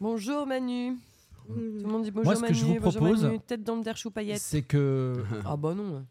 [0.00, 0.96] Bonjour Manu.
[1.46, 2.52] Tout le monde dit bonjour Moi, ce Manu.
[2.52, 3.40] que je vous bonjour propose, Manu.
[3.40, 4.40] Tête dans le der chou paillettes.
[4.40, 5.24] C'est que.
[5.44, 6.04] Ah bah non.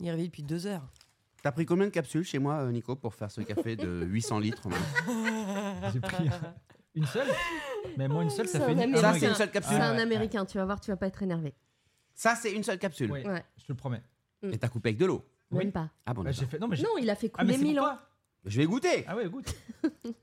[0.00, 0.86] Il est réveillé depuis deux heures.
[1.42, 4.38] T'as pris combien de capsules chez moi, euh, Nico, pour faire ce café de 800
[4.40, 6.28] litres maintenant J'ai pris
[6.94, 7.28] une seule.
[7.96, 8.76] Mais moi, une seule, ça fait un une.
[8.78, 9.14] Ça, Américain.
[9.20, 9.76] c'est une seule capsule.
[9.76, 11.54] C'est un américain, tu vas voir, tu vas pas être énervé.
[12.14, 13.10] Ça, c'est une seule capsule.
[13.12, 13.44] Oui, Ouais.
[13.56, 14.02] je te le promets.
[14.42, 15.24] Et t'as coupé avec de l'eau.
[15.50, 15.58] Oui.
[15.58, 15.88] Même pas.
[16.06, 16.40] Ah bon, Bah, d'accord.
[16.44, 16.58] j'ai fait.
[16.58, 17.98] Non, mais j'ai- Non, il a fait Ah, mais couler c'est pour toi
[18.44, 19.04] Je vais goûter.
[19.06, 19.54] Ah ouais, goûte.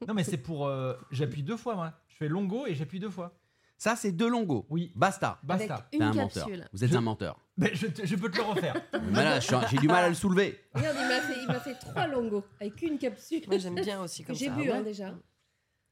[0.08, 0.68] non, mais c'est pour.
[0.68, 1.94] euh, j'appuie deux fois, moi.
[2.08, 3.38] Je fais longo et j'appuie deux fois.
[3.78, 4.66] Ça, c'est deux longos.
[4.70, 4.92] Oui.
[4.96, 5.38] Basta.
[5.44, 5.76] Basta.
[5.76, 6.46] Avec T'es une un menteur.
[6.46, 6.66] capsule.
[6.72, 7.40] Vous êtes Je- un menteur.
[7.58, 8.82] Mais je, te- je peux te le refaire.
[9.12, 10.60] Mais là, je suis un- j'ai du mal à le soulever.
[10.74, 13.44] Regarde, il m'a fait, il m'a fait trois longos avec une capsule.
[13.48, 14.56] Moi j'aime bien aussi que comme j'ai ça.
[14.56, 15.14] bu Ah hein, déjà.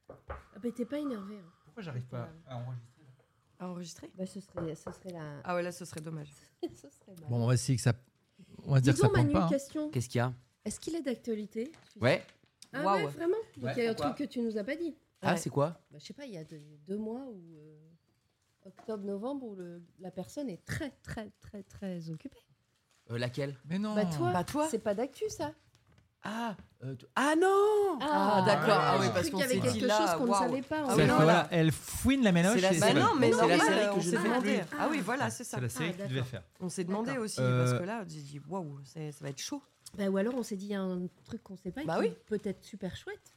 [0.08, 0.14] Ah
[0.62, 1.36] bah t'es pas énervé.
[1.38, 1.50] hein.
[1.64, 2.88] Pourquoi j'arrive pas à enregistrer
[3.58, 5.40] À enregistrer Bah ce serait, ce serait la.
[5.44, 6.28] Ah ouais là ce serait dommage.
[6.62, 7.28] ce serait mal.
[7.28, 7.92] Bon, on va essayer que ça.
[8.64, 9.44] On va se dire que Disons ça plante Manu, pas.
[9.44, 9.48] hein.
[9.48, 9.90] question.
[9.90, 10.32] Qu'est-ce qu'il y a?
[10.64, 11.70] Est-ce qu'il est d'actualité
[12.00, 12.24] Ouais.
[12.72, 12.96] Ah Waouh.
[12.96, 13.36] ouais, vraiment?
[13.56, 14.14] Donc Ouais, il y a un pourquoi?
[14.14, 14.96] truc que tu nous as pas dit.
[15.22, 15.36] Ah, Ouais.
[15.36, 15.78] c'est quoi?
[15.90, 17.78] Bah, je sais pas, il y a deux, deux mois ou euh,
[18.66, 22.38] octobre-novembre où le- la personne est très très très très occupée.
[23.10, 23.54] Euh, Laquelle?
[23.66, 23.94] Mais non.
[23.94, 24.66] Bah toi, Bah toi?
[24.70, 25.52] c'est pas d'actu ça.
[26.24, 28.78] ah, euh, ah non Ah, d'accord.
[28.80, 30.62] Ah oui, j'ai parce qu'on qu'il y avait dit quelque là, chose qu'on ne savait
[30.62, 30.78] pas.
[30.80, 31.06] Ah en C'est- oui, fait.
[31.08, 32.54] non, voilà, elle fouine la ménoche.
[32.54, 33.00] C'est la et Bah série.
[33.00, 34.58] non mais C'est la série que je s'est ne fais demandé.
[34.60, 34.76] plus.
[34.80, 35.58] Ah oui voilà c'est ça.
[35.58, 36.28] C'est la série Ah, que tu devais d'accord.
[36.30, 36.42] faire.
[36.60, 39.38] On s'est demandé aussi Euh, parce que là j'ai dit waouh c'est- ça va être
[39.40, 39.62] chaud.
[39.98, 41.86] Bah, ou alors on s'est dit il y a un truc qu'on sait pas, et
[41.86, 42.06] Bah qui oui.
[42.08, 43.32] est peut-être super chouette.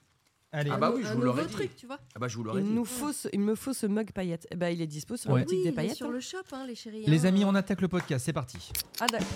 [0.52, 0.72] Allez.
[0.74, 1.54] Ah bah Un oui, je vous l'aurais nouveau dit.
[1.54, 2.00] truc, tu vois.
[2.16, 2.74] Ah bah, je vous l'aurais Il dit.
[2.74, 4.48] nous faut ce, il me faut ce mug paillette.
[4.50, 5.40] Eh ben il est dispo sur Ouais.
[5.42, 5.96] la boutique oui, des il est paillettes.
[5.98, 6.12] sur hein.
[6.12, 7.04] le shop, hein, les chéris.
[7.06, 7.30] Les hein.
[7.30, 8.26] amis, on attaque le podcast.
[8.26, 8.72] C'est parti.
[9.02, 9.28] Ah d'accord.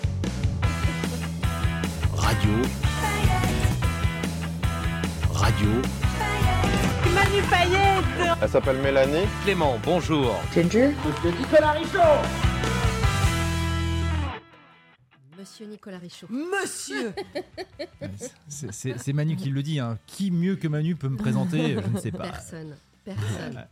[2.14, 2.50] Radio.
[5.34, 5.68] Radio.
[8.40, 9.26] Elle s'appelle Mélanie.
[9.44, 10.34] Clément, bonjour.
[15.42, 16.28] Monsieur Nicolas Richaud.
[16.30, 17.12] Monsieur.
[18.48, 19.80] C'est- Manu qui le dit.
[19.80, 19.98] hein.
[20.06, 22.22] Qui mieux que Manu peut me présenter Je ne sais pas.
[22.28, 22.76] Personne.
[23.04, 23.64] Personne.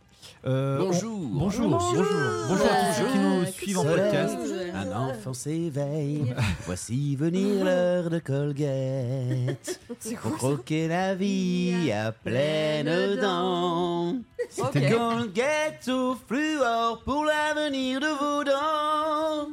[0.44, 1.28] Euh, on- Bonjour.
[1.30, 1.68] Bonjour.
[1.70, 2.04] Bonjour.
[2.48, 4.36] Bonjour à tous ceux qui nous suivent en podcast.
[4.74, 6.34] Un enfant s'éveille.
[6.66, 9.80] Voici venir l'heure de Colgate.
[10.22, 14.16] Pour croquer la vie à pleines dents.
[14.58, 14.72] Ok.
[14.90, 19.50] Colgate au fluor pour l'avenir de vos dents.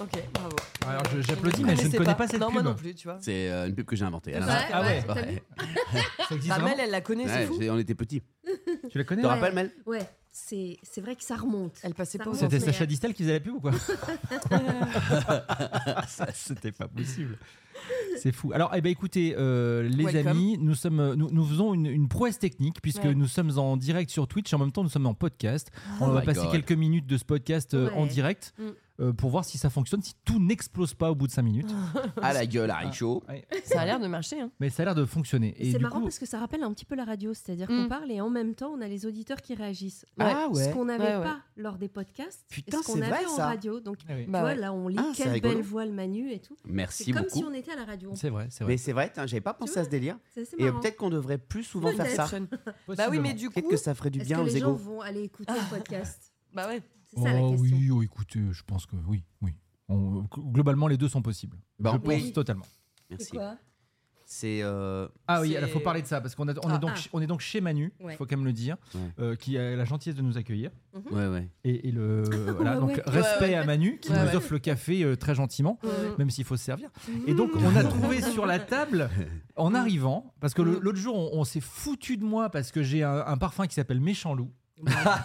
[0.00, 0.56] Ok bravo.
[0.86, 2.54] Alors je- j'applaudis, mais je ne connais pas cette non, pub.
[2.54, 3.18] moi non plus tu vois.
[3.20, 4.34] C'est euh, une pub que j'ai inventée.
[4.34, 4.68] à Ouais, l'instant.
[4.72, 5.04] Ah ouais.
[5.06, 5.42] t'as vu Ouais.
[6.28, 7.56] Ça existe Bah vraiment Mel elle la connaît c'est Ouais, fou.
[7.60, 8.22] j'ai- on était petits.
[8.90, 9.38] Tu la connais Tu te Ouais.
[9.38, 9.70] rappelles, Mel?
[9.86, 11.76] Ouais, c'est c'est vrai que ça remonte.
[11.82, 12.40] Elle passait Ça pas remonte.
[12.40, 13.72] C'était mais, Sacha euh, Distel qui faisait la pub ou quoi?
[16.06, 17.38] Ça, C'était pas possible.
[18.16, 18.52] C'est fou.
[18.52, 20.26] Alors, eh ben, écoutez, euh, les Welcome.
[20.28, 23.14] amis, nous, sommes, nous, nous faisons une, une prouesse technique puisque Ouais.
[23.14, 25.70] nous sommes en direct sur Twitch et en même temps nous sommes en podcast.
[26.00, 26.52] On Oh va my passer God.
[26.52, 28.08] quelques minutes de ce podcast euh, en Ouais.
[28.08, 28.62] direct Mm.
[29.00, 31.70] Euh, pour voir si ça fonctionne, si tout n'explose pas au bout de 5 minutes.
[32.20, 33.22] À la gueule, Harry Chaud.
[33.64, 34.50] Ça a l'air de marcher hein.
[34.60, 35.54] Mais ça a l'air de fonctionner.
[35.58, 37.70] Et C'est du marrant coup, parce que ça rappelle un petit peu la radio, c'est-à-dire
[37.70, 37.82] Mm.
[37.84, 40.04] qu'on parle et en même temps on a les auditeurs qui réagissent.
[40.18, 40.70] Ah Ce ouais.
[40.72, 41.22] qu'on n'avait Ouais, ouais.
[41.24, 43.46] pas lors des podcasts, Putain, ce qu'on avait vrai, en ça.
[43.46, 43.78] radio.
[43.80, 44.24] Donc Ah oui.
[44.24, 44.56] tu Bah vois, ouais.
[44.56, 46.56] là on lit Ah, quelle belle voix le Manu et tout.
[46.64, 47.38] Merci C'est comme beaucoup.
[47.38, 48.10] si on était à la radio.
[48.14, 48.72] c'est vrai, c'est vrai.
[48.72, 50.18] Mais c'est vrai, j'avais pas pensé à ce délire.
[50.58, 52.38] Et peut-être qu'on devrait plus souvent faire ça.
[52.96, 53.54] Bah oui mais du coup.
[53.54, 54.74] Peut-être que ça ferait du bien aux les gens égaux.
[54.74, 56.32] vont aller écouter le podcast?
[56.52, 56.82] Bah ouais.
[57.14, 57.76] C'est ça la Oh question.
[57.78, 59.52] oui, oh, écoutez, je pense que oui, oui.
[59.88, 61.56] On- globalement, les deux sont possibles.
[61.78, 62.20] Bah, je oui.
[62.22, 62.66] pense totalement.
[63.08, 63.30] C'est Merci.
[63.30, 63.56] quoi
[64.26, 64.60] C'est.
[64.62, 67.08] euh, Ah oui, il faut parler de ça parce qu'on on, Ah, est donc, ah.
[67.14, 68.16] on est donc chez Manu, il Ouais.
[68.16, 69.00] faut quand même le dire, Ouais.
[69.20, 70.70] euh, qui a la gentillesse de nous accueillir.
[71.10, 71.48] Ouais, ouais.
[71.64, 72.24] Et, et le
[72.56, 73.02] voilà, Ouais, donc ouais.
[73.06, 73.54] respect Ouais, ouais.
[73.54, 74.36] à Manu qui Ouais, nous ouais.
[74.36, 75.90] offre le café euh, très gentiment, Ouais.
[76.18, 76.90] même s'il faut se servir.
[77.26, 79.08] Et donc on a trouvé sur la table
[79.56, 82.82] en arrivant, parce que le- l'autre jour on, on s'est foutu de moi parce que
[82.82, 84.52] j'ai un, un parfum qui s'appelle Méchant Loup.
[84.82, 85.24] Bah,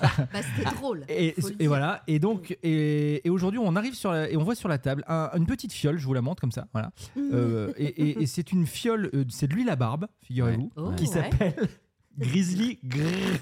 [0.56, 1.06] c'était drôle.
[1.10, 1.36] Et,
[1.68, 2.04] voilà.
[2.08, 5.04] Et donc, et, et aujourd'hui, on arrive sur la, et on voit sur la table
[5.08, 5.98] un- une petite fiole.
[5.98, 6.68] Je vous la montre comme ça.
[6.74, 6.92] Voilà.
[7.18, 9.10] Euh, et et- et c'est une fiole.
[9.14, 10.84] euh, c'est de l'huile à barbe, figurez-vous, Ouais.
[10.88, 10.92] Oh.
[10.96, 11.14] qui Ouais.
[11.14, 11.56] s'appelle
[12.18, 13.04] Grizzly Grrr.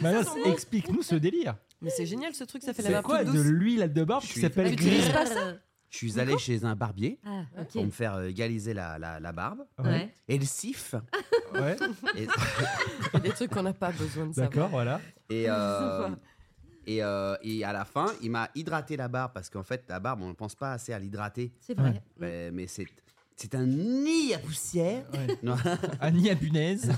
[0.00, 0.10] Bah
[0.46, 1.56] explique-nous ce délire.
[1.82, 3.46] Mais c'est génial ce truc ça fait la C'est barbe quoi toute de douce.
[3.50, 5.54] l'huile de barbe qui s'appelle Tu utilises Grrr pas ça
[5.90, 7.86] Je suis allé chez un barbier Ah, pour ok.
[7.86, 9.64] me faire euh, égaliser la, la, la barbe.
[9.82, 10.12] Ouais.
[10.28, 10.94] Et le sif.
[11.54, 11.76] Ouais,
[12.14, 14.50] Et, Il y a des trucs qu'on n'a pas besoin de savoir.
[14.50, 15.00] d'accord, voilà.
[15.30, 16.10] et, euh,
[16.86, 19.98] et, euh, et à la fin, il m'a hydraté la barbe parce qu'en fait, la
[19.98, 21.50] barbe, on ne pense pas assez à l'hydrater.
[21.60, 22.02] C'est vrai.
[22.18, 22.84] Mais, mais c'est
[23.34, 25.06] C'est un nid à poussière.
[25.14, 25.38] Ouais.
[25.42, 25.56] Non.
[26.00, 26.92] Annie à Bunaise.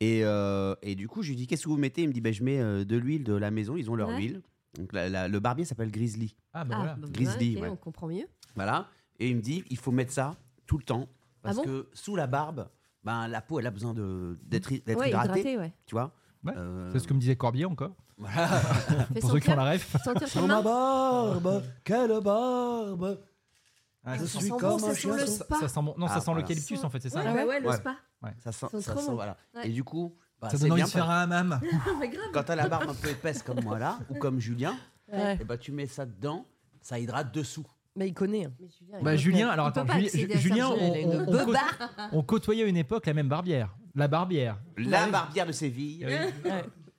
[0.00, 2.02] et, euh, et du coup, je lui dis Qu'est-ce que vous mettez?
[2.02, 3.76] Il me dit ben, Je mets de l'huile de la maison.
[3.78, 4.18] Ils ont leur Ouais.
[4.18, 4.42] huile.
[4.78, 6.36] Donc, la- la- le barbier s'appelle Grizzly.
[6.52, 6.94] Ah, bah Ah, voilà.
[6.96, 7.68] bah, Grizzly, ok, ouais.
[7.68, 8.26] on comprend mieux.
[8.54, 8.88] Voilà.
[9.18, 10.36] Et il me dit Il faut mettre ça
[10.66, 11.08] tout le temps.
[11.42, 12.68] Parce Ah bon que sous la barbe,
[13.04, 15.40] ben, la peau, elle a besoin de- d'être d'être Ouais, hydratée.
[15.40, 15.72] hydraté, ouais.
[15.86, 16.12] Tu vois
[16.44, 16.52] Ouais.
[16.56, 17.94] Euh, C'est ce que me disait Corbier encore.
[18.18, 18.46] Voilà.
[18.48, 19.96] Fais Pour ceux qui ont sentir, la ref.
[20.02, 23.20] sentir Sur ma barbe, quelle barbe
[24.04, 25.12] Ah, Je ça suis sent bon, comme ça un sent chien.
[25.16, 25.56] le Ça, spa.
[25.60, 25.94] ça sent bon.
[25.98, 26.40] Non, Ah, ça sent voilà.
[26.40, 27.76] l'eucalyptus en fait, c'est ça Ouais, hein ouais, ouais, le Ouais.
[27.76, 27.96] spa.
[28.38, 29.14] Ça sent, Sent ça trop sent, bon.
[29.14, 29.36] voilà.
[29.54, 29.68] Ouais.
[29.68, 31.60] Et du coup, bah, Ça c'est donne envie bien de faire un hammam.
[31.62, 32.30] Grave.
[32.32, 34.76] Quand t'as la barbe un peu épaisse comme moi là, ou comme Julien,
[35.12, 35.38] Ouais.
[35.40, 36.46] et bah, tu mets ça dedans,
[36.80, 37.64] ça hydrate dessous.
[37.94, 38.44] Mais il connaît.
[38.46, 38.52] hein.
[38.60, 40.68] Mais Julien, Bah, il- Julien, alors il peut attends, pas Juli- accéder à ça, Julien,
[40.76, 41.24] Julien,
[42.12, 43.74] on, côte- côtoyait à une époque la même barbière.
[43.94, 44.58] La barbière.
[44.76, 46.04] La barbière de Séville.
[46.04, 46.32] Ouais.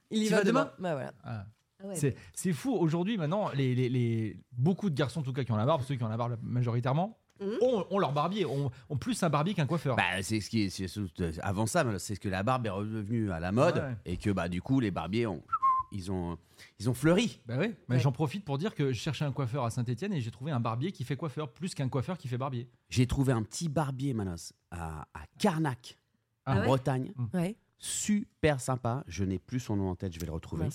[0.09, 0.71] Il y Tu va vas demain demain.
[0.79, 1.13] Bah voilà.
[1.23, 1.45] Ah.
[1.83, 2.71] Ah ouais, C'est c'est fou.
[2.73, 5.83] Aujourd'hui, maintenant, les, les- les- beaucoup de garçons, en tout cas, qui ont la barbe,
[5.83, 7.57] ceux qui ont la barbe majoritairement, Mhm.
[7.61, 9.95] ont, ont leur barbier, ont, ont plus un barbier qu'un coiffeur.
[9.95, 13.31] Bah, c'est ce qui est, c'est surtout- avant ça, c'est que la barbe est revenue
[13.31, 13.95] à la mode Ouais.
[14.05, 15.43] et que bah du coup les barbiers ont
[15.91, 16.37] ils ont
[16.79, 17.39] ils ont fleuri.
[17.45, 18.01] Bah oui, mais Ouais.
[18.01, 20.59] j'en profite pour dire que je cherchais un coiffeur à Saint-Etienne et j'ai trouvé un
[20.59, 22.67] barbier qui fait coiffeur plus qu'un coiffeur qui fait barbier.
[22.89, 25.97] J'ai trouvé un petit barbier Manos à, à Carnac
[26.45, 26.65] Ah en ouais?
[26.65, 27.55] Bretagne, Ouais.
[27.79, 29.03] Super sympa.
[29.07, 30.67] Je n'ai plus son nom en tête, je vais le retrouver.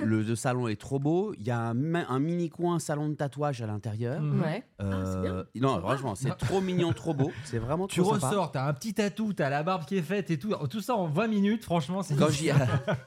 [0.00, 1.34] Le, le salon est trop beau.
[1.38, 1.74] Il y a un,
[2.18, 4.20] mini coin salon de tatouage à l'intérieur.
[4.20, 4.40] Mhm.
[4.42, 4.64] Ouais.
[4.80, 7.30] Euh, non, franchement, c'est trop mignon, trop beau.
[7.44, 8.28] C'est vraiment Tu trop sympa.
[8.28, 10.54] ressors, t'as un petit tatou, t'as la barbe qui est faite et tout.
[10.68, 12.50] Tout ça en 20 minutes, franchement, c'est Quand j'y,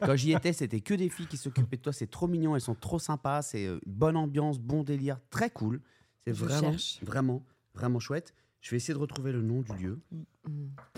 [0.01, 1.93] quand j'y étais, c'était que des filles qui s'occupaient de toi.
[1.93, 3.41] C'est trop mignon, elles sont trop sympas.
[3.41, 5.81] C'est euh, bonne ambiance, bon délire, très cool.
[6.25, 6.99] C'est Je vraiment, cherche.
[7.03, 7.43] vraiment,
[7.73, 8.33] vraiment chouette.
[8.61, 9.99] Je vais essayer de retrouver le nom du lieu.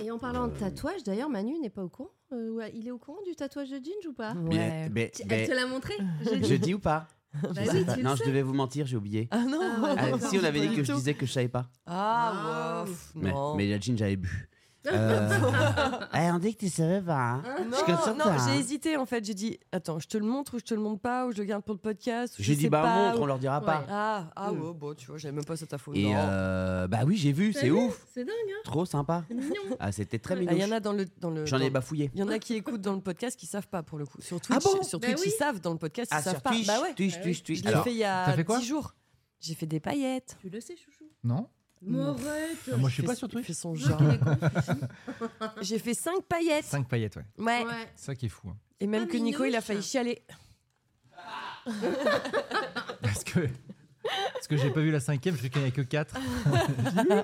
[0.03, 2.11] Et en parlant de tatouage, d'ailleurs, Manu n'est pas au courant.
[2.33, 4.89] Euh, ouais, il est au courant du tatouage de Ginge ou pas Ouais.
[4.89, 5.93] Mais- Tu- mais- Elle te l'a montré
[6.43, 7.07] je dis ou pas
[7.41, 8.27] Bah oui, tu le Non, je sais.
[8.27, 9.27] devais vous mentir, j'ai oublié.
[9.31, 9.59] Ah non.
[9.81, 11.69] Ah Ah, si on avait dit que je disais que je savais pas.
[11.85, 12.83] Ah, Ah.
[12.83, 13.55] ouais, pff, Mais, non.
[13.55, 14.49] mais la jean, j'avais bu.
[14.87, 15.29] Euh...
[16.13, 17.15] eh, on dit que tu savais pas.
[17.15, 17.43] hein.
[17.69, 18.47] Non, ça, non, toi, hein.
[18.47, 19.23] j'ai hésité en fait.
[19.23, 21.37] J'ai dit, attends, je te le montre ou je te le montre pas ou je
[21.37, 22.35] le garde pour le podcast.
[22.37, 23.79] J'ai dit, bah pas, montre, ou- on leur dira pas.
[23.79, 23.85] Ouais.
[23.89, 24.61] Ah, ah Mm.
[24.61, 25.93] ouais, bon, tu vois, j'avais même pas cette info.
[25.95, 26.15] Et Non.
[26.17, 28.05] euh, bah oui, j'ai vu, c'est ouf.
[28.13, 29.23] C'est dingue, hein Trop sympa.
[29.79, 30.51] Ah, c'était très Ah, mignon.
[30.53, 31.45] Il y en a dans le dans le.
[31.45, 32.11] J'en ai bafouillé.
[32.13, 34.21] Il y en a qui écoutent dans le podcast qui savent pas pour le coup.
[34.21, 35.31] Sur Ah Twitch, bon sur Bah Twitch oui.
[35.33, 36.49] ils savent, dans le podcast Ah, ils savent sur pas.
[36.51, 36.93] Twitch, Bah ouais.
[36.93, 37.43] Twitch, Bah Twitch.
[37.43, 37.59] Twitch.
[37.63, 38.93] Je l'ai fait il y a t'as fait quoi 10 jours.
[39.39, 40.37] J'ai fait des paillettes.
[40.41, 41.05] Tu le sais, chouchou?
[41.23, 41.47] Non
[41.85, 43.45] M'arrête Ah, Moi, je suis pas sur il Twitch.
[43.47, 43.99] fait son genre.
[45.61, 46.65] J'ai fait 5 paillettes.
[46.65, 47.25] 5 paillettes, ouais.
[47.37, 47.65] Ouais.
[47.65, 47.71] Ouais.
[47.95, 48.47] C'est ça qui est fou.
[48.49, 48.57] hein.
[48.79, 49.63] Et même Ah, que Nico, il a minouche.
[49.65, 50.21] failli chialer.
[53.01, 53.47] Parce que.
[54.33, 56.15] Parce que j'ai pas vu la cinquième, je sais qu'il n'y en a que 4.
[56.17, 56.19] Et
[56.49, 57.23] moi,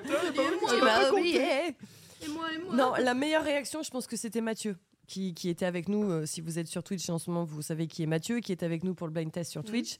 [0.68, 1.76] Tu m'as oublié.
[2.22, 2.74] Et moi, et moi.
[2.74, 4.76] Non, la meilleure réaction, je pense que c'était Mathieu.
[5.06, 7.62] Qui, qui était avec nous, euh, si vous êtes sur Twitch en ce moment, vous
[7.62, 9.96] savez qui est Mathieu, qui est avec nous pour le blind test sur Twitch.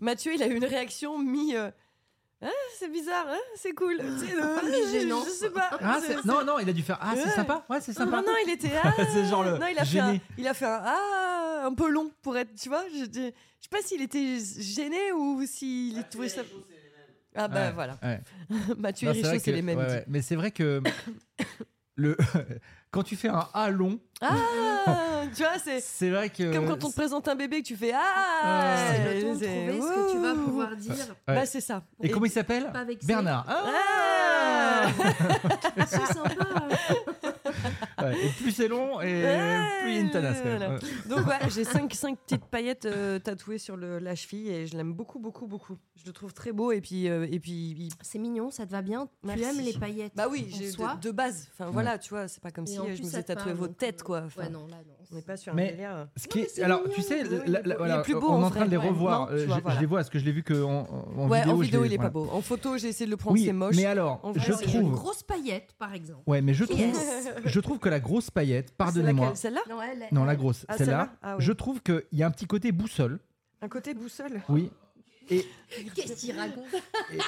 [0.00, 1.54] Mathieu, il a eu une réaction mi.
[1.54, 1.70] euh,
[2.44, 2.48] Ah,
[2.78, 3.98] c'est bizarre, hein, c'est cool.
[4.18, 5.24] C'est, euh, Mi-gênant.
[5.24, 5.70] Je sais pas.
[5.80, 6.98] Ah, non, non, il a dû faire.
[7.00, 7.30] Ah, c'est Ouais.
[7.30, 7.64] sympa.
[7.70, 8.16] Ouais, c'est sympa.
[8.16, 8.70] Non, non, il était.
[8.82, 11.74] Ah, C'est genre le non, il a, fait un, il a fait un Ah, un
[11.74, 12.52] peu long pour être.
[12.60, 16.42] Tu vois, je, je sais pas s'il était gêné ou s'il trouvait ça.
[17.34, 17.98] Ah, bah Ouais, voilà.
[18.02, 18.20] ouais.
[18.78, 20.02] Mathieu et Richaud, c'est les mêmes.
[20.08, 20.82] Mais c'est vrai que.
[21.94, 22.16] le...
[22.92, 24.36] Quand tu fais un A long, Ah,
[25.34, 25.80] tu vois, c'est.
[25.82, 26.52] c'est vrai que.
[26.52, 28.76] Comme quand on te présente un bébé que tu fais Ah Ouais.
[28.92, 30.94] C'est le temps de trouver ce que tu vas pouvoir dire.
[31.26, 31.34] Ouais.
[31.34, 31.82] Bah, c'est ça.
[32.02, 32.70] Et comment il s'appelle.
[33.04, 33.46] Bernard.
[33.48, 34.88] Ah Ah
[35.86, 36.68] C'est sympa.
[38.02, 40.40] Ouais, Et plus c'est long, et Ouais, plus il y a une tanasse.
[40.42, 40.78] voilà.
[41.08, 44.76] Donc, ouais, j'ai 5 cinq, petites paillettes euh, tatouées sur le, la cheville et je
[44.76, 45.76] l'aime beaucoup, beaucoup, beaucoup.
[45.96, 47.08] Je le trouve très beau et puis.
[47.08, 49.08] euh, et puis il- C'est mignon, ça te va bien?
[49.22, 49.42] Merci.
[49.42, 51.48] Tu aimes les paillettes Bah oui, j'ai de, de base.
[51.52, 53.68] Enfin voilà, tu vois, c'est pas comme Et si euh, je me faisais tatouer vos
[53.68, 54.22] têtes, quoi.
[54.26, 54.94] Enfin, Ouais, non, là, non.
[55.12, 55.94] On n'est pas sur un Mais- délire.
[55.94, 56.04] euh.
[56.16, 57.62] Ce qui Non, est- mais c'est alors, mignon, tu sais, oui, la- il la- est
[57.62, 57.74] beau.
[57.78, 58.88] voilà, Il est plus beau on est en train de les ouais.
[58.88, 59.20] revoir.
[59.20, 59.76] Non, euh, vois, je, voilà.
[59.76, 61.52] je les vois, parce que je l'ai vu que en, en ouais, vidéo.
[61.54, 62.10] en vidéo, il est voilà.
[62.10, 62.28] pas beau.
[62.32, 63.76] En photo, j'ai essayé de le prendre, Oui, c'est moche.
[63.76, 64.92] mais alors, En vrai, je c'est Une trouve.
[64.92, 66.22] grosse paillette, par exemple.
[66.26, 66.96] Ouais, mais je trouve, Yes.
[67.44, 69.34] je trouve que la grosse paillette, C'est pardonnez-moi.
[69.34, 69.60] Celle-là
[70.12, 71.10] Non, la grosse, Ah, celle-là.
[71.22, 71.44] Ah oui.
[71.44, 73.18] Je trouve qu'il y a un petit côté boussole.
[73.60, 74.40] Un côté boussole.
[74.48, 74.70] Oui.
[75.30, 75.46] Et,
[75.94, 76.64] Qu'est-ce qu'il raconte?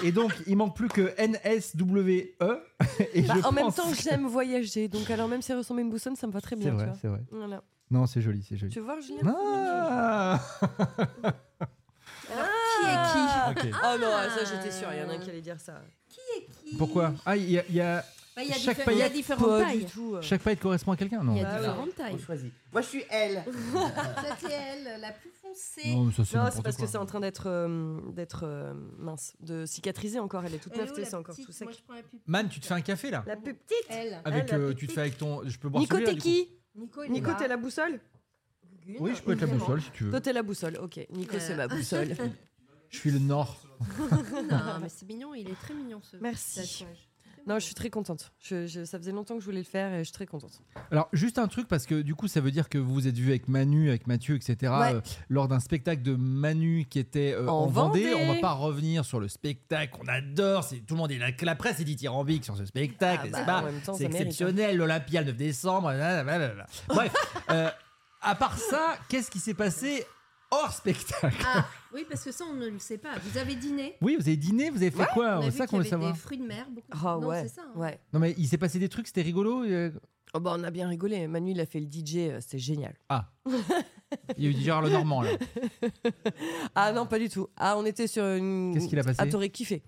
[0.02, 2.34] et, et donc, il manque plus que NSWE.
[3.14, 4.88] Et Bah, je en même temps, que- j'aime voyager.
[4.88, 6.70] Donc, alors, même si elle ressemble à une boussole, ça me va très C'est bien.
[6.70, 7.20] tu vrai, c'est vrai.
[7.30, 7.62] Voilà.
[7.94, 8.72] Non, c'est joli, c'est joli.
[8.72, 10.40] Tu veux voir, Julien Ah
[12.32, 12.46] Alors,
[12.80, 13.76] qui est qui Ok.
[13.84, 14.88] Oh non, ça, j'étais sûre.
[14.92, 15.80] Il y en a un qui allait dire ça.
[16.08, 17.12] Qui Pourquoi?
[17.24, 18.04] Ah, il y a, il y a-
[18.36, 19.86] Bah, Il y a Chaque diffé- il y a paillette- différentes Pas tailles.
[19.86, 20.16] tout.
[20.16, 20.20] euh.
[20.22, 21.36] chaque paillette correspond à quelqu'un Non?
[21.36, 21.58] Il y a Bah ouais.
[21.60, 22.14] différentes tailles.
[22.14, 22.52] On choisit.
[22.72, 23.44] Moi, je suis elle.
[23.94, 25.94] Ça, c'est elle, la plus foncée.
[25.94, 26.84] Non, mais ça, c'est Non, n'importe c'est parce quoi.
[26.86, 30.44] que c'est en train d'être euh, d'être euh, mince, de cicatriser encore.
[30.44, 31.68] Elle est toute Elle est où, la c'est encore petite tout sec.
[31.68, 33.22] Moi, je prends la plus Man, tu te fais un café là?
[33.24, 33.86] La plus petite.
[33.88, 34.20] Elle.
[34.24, 35.42] Avec, Elle, la euh, tu te fais avec ton.
[35.48, 36.48] Je peux boire Nico, celui-là, t'es du qui?
[36.74, 38.00] Nico, Nico, t'es la boussole?
[38.84, 40.10] Gune, Oui, je peux être la boussole si tu veux.
[40.10, 40.76] Toi, t'es la boussole.
[40.78, 42.14] Ok, Nico, c'est ma boussole.
[42.90, 43.60] Je suis le Nord.
[44.50, 46.78] Non, mais c'est mignon, il est très mignon ce Merci.
[46.78, 47.08] tatouage.
[47.46, 48.32] Non, je suis très contente.
[48.40, 50.62] Je- je- ça faisait longtemps que je voulais le faire et je suis très contente.
[50.90, 53.16] Alors, juste un truc, parce que du coup, ça veut dire que vous vous êtes
[53.18, 54.94] vu avec Manu, avec Mathieu, etc., Ouais.
[54.94, 58.10] euh, lors d'un spectacle de Manu qui était euh, en, En Vendée.
[58.12, 58.24] Vendée.
[58.28, 60.66] On va pas revenir sur le spectacle qu'on adore.
[60.86, 63.28] Tout le monde est là, que la presse est dithyrambique sur ce spectacle.
[63.34, 63.94] Ah bah, c'est mérite, hein.
[64.06, 65.88] exceptionnel, l'Olympia le 9 décembre.
[65.92, 66.66] blablabla.
[66.88, 67.12] Bref,
[67.50, 67.70] euh,
[68.22, 70.06] à part ça, qu'est-ce qui s'est passé
[70.62, 73.10] hors spectacle Ah, oui, parce que ça, on ne le sait pas.
[73.22, 75.56] Vous avez dîné Oui, vous avez dîné, vous avez fait quoi On a C'est vu
[75.58, 76.12] ça qu'on veut savoir.
[76.12, 76.66] des fruits de mer.
[76.70, 76.86] Beaucoup.
[76.92, 77.42] Ah non, ouais.
[77.42, 77.62] c'est ça.
[77.62, 77.78] hein.
[77.78, 78.00] ouais.
[78.12, 79.90] Non, mais il s'est passé des trucs, c'était rigolo euh,
[80.34, 81.26] Oh bah, on a bien rigolé.
[81.28, 82.94] Manu, il a fait le DJ, euh, c'était génial.
[83.08, 83.30] Ah.
[84.36, 85.30] Il y a eu Gérard Lenormand, là.
[86.74, 87.48] Ah non, pas du tout.
[87.56, 88.72] Ah, on était sur une.
[88.74, 89.82] Qu'est-ce qu'il a passé Ah, t'aurais kiffé.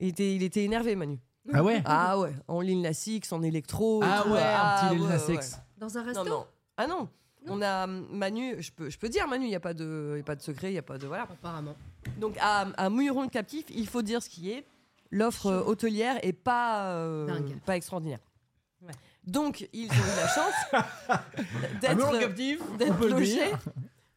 [0.00, 1.18] Il était, il était énervé, Manu.
[1.52, 4.00] Ah ouais Ah ouais, en ligne la Six, en électro.
[4.02, 4.30] Ah tout.
[4.32, 5.34] ouais, un petit ouais.
[5.36, 5.58] X.
[5.76, 6.46] Dans un Non, resto non.
[6.76, 7.08] Ah non.
[7.48, 10.14] On a hum, Manu, je peux, je peux dire Manu, il n'y a pas de,
[10.16, 11.24] y a pas de secret, il n'y a pas de voilà.
[11.24, 11.76] Apparemment.
[12.18, 14.66] Donc à, à Mouilleron le captif, il faut dire ce qui est.
[15.10, 17.56] L'offre euh, hôtelière est pas, euh, Dingue.
[17.64, 18.18] pas extraordinaire.
[18.82, 18.92] Ouais.
[19.26, 20.54] Donc ils ont eu la chance
[21.80, 23.58] d'être captive, on d'être peut le logés dire.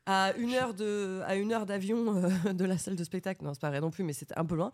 [0.06, 3.44] à une heure de à une heure d'avion euh, de la salle de spectacle.
[3.44, 4.72] Non, c'est pas vrai non plus, mais c'était un peu loin.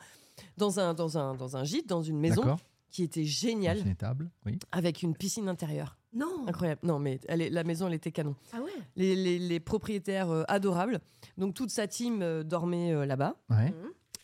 [0.58, 2.60] Dans un dans un dans un gîte, dans une maison D'accord.
[2.90, 4.58] qui était géniale, Une étable, oui.
[4.72, 5.98] avec une piscine intérieure.
[6.14, 6.46] Non.
[6.48, 6.82] Incroyable.
[6.84, 8.36] Non, mais elle est- la maison, elle était canon.
[8.54, 8.72] Ah ouais.
[8.96, 11.00] Les, les- les propriétaires euh, adorables.
[11.38, 13.36] Donc toute sa team euh, dormait euh, là-bas.
[13.50, 13.74] Ouais.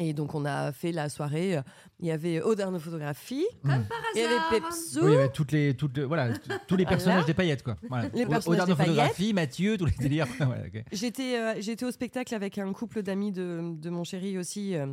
[0.02, 1.60] Et donc on a fait la soirée.
[2.00, 4.50] Il y avait Odarno Photographie, Comme par il y avait hasard.
[4.50, 5.00] Pepsou.
[5.02, 7.76] Oui, il y avait toutes les, toutes, les- voilà, tous les personnages des paillettes, quoi.
[7.90, 8.08] Voilà.
[8.14, 8.88] Les personnages des paillettes.
[8.96, 10.28] photographie, Mathieu, tous les délires.
[10.40, 10.86] Ouais.
[10.94, 14.88] J'étais euh, j'étais au spectacle avec un couple d'amis de, de mon chéri aussi, euh,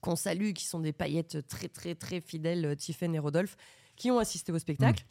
[0.00, 3.56] qu'on salue, qui sont des paillettes très très très fidèles, Tiffen et Rodolphe,
[3.94, 5.04] qui ont assisté au spectacle.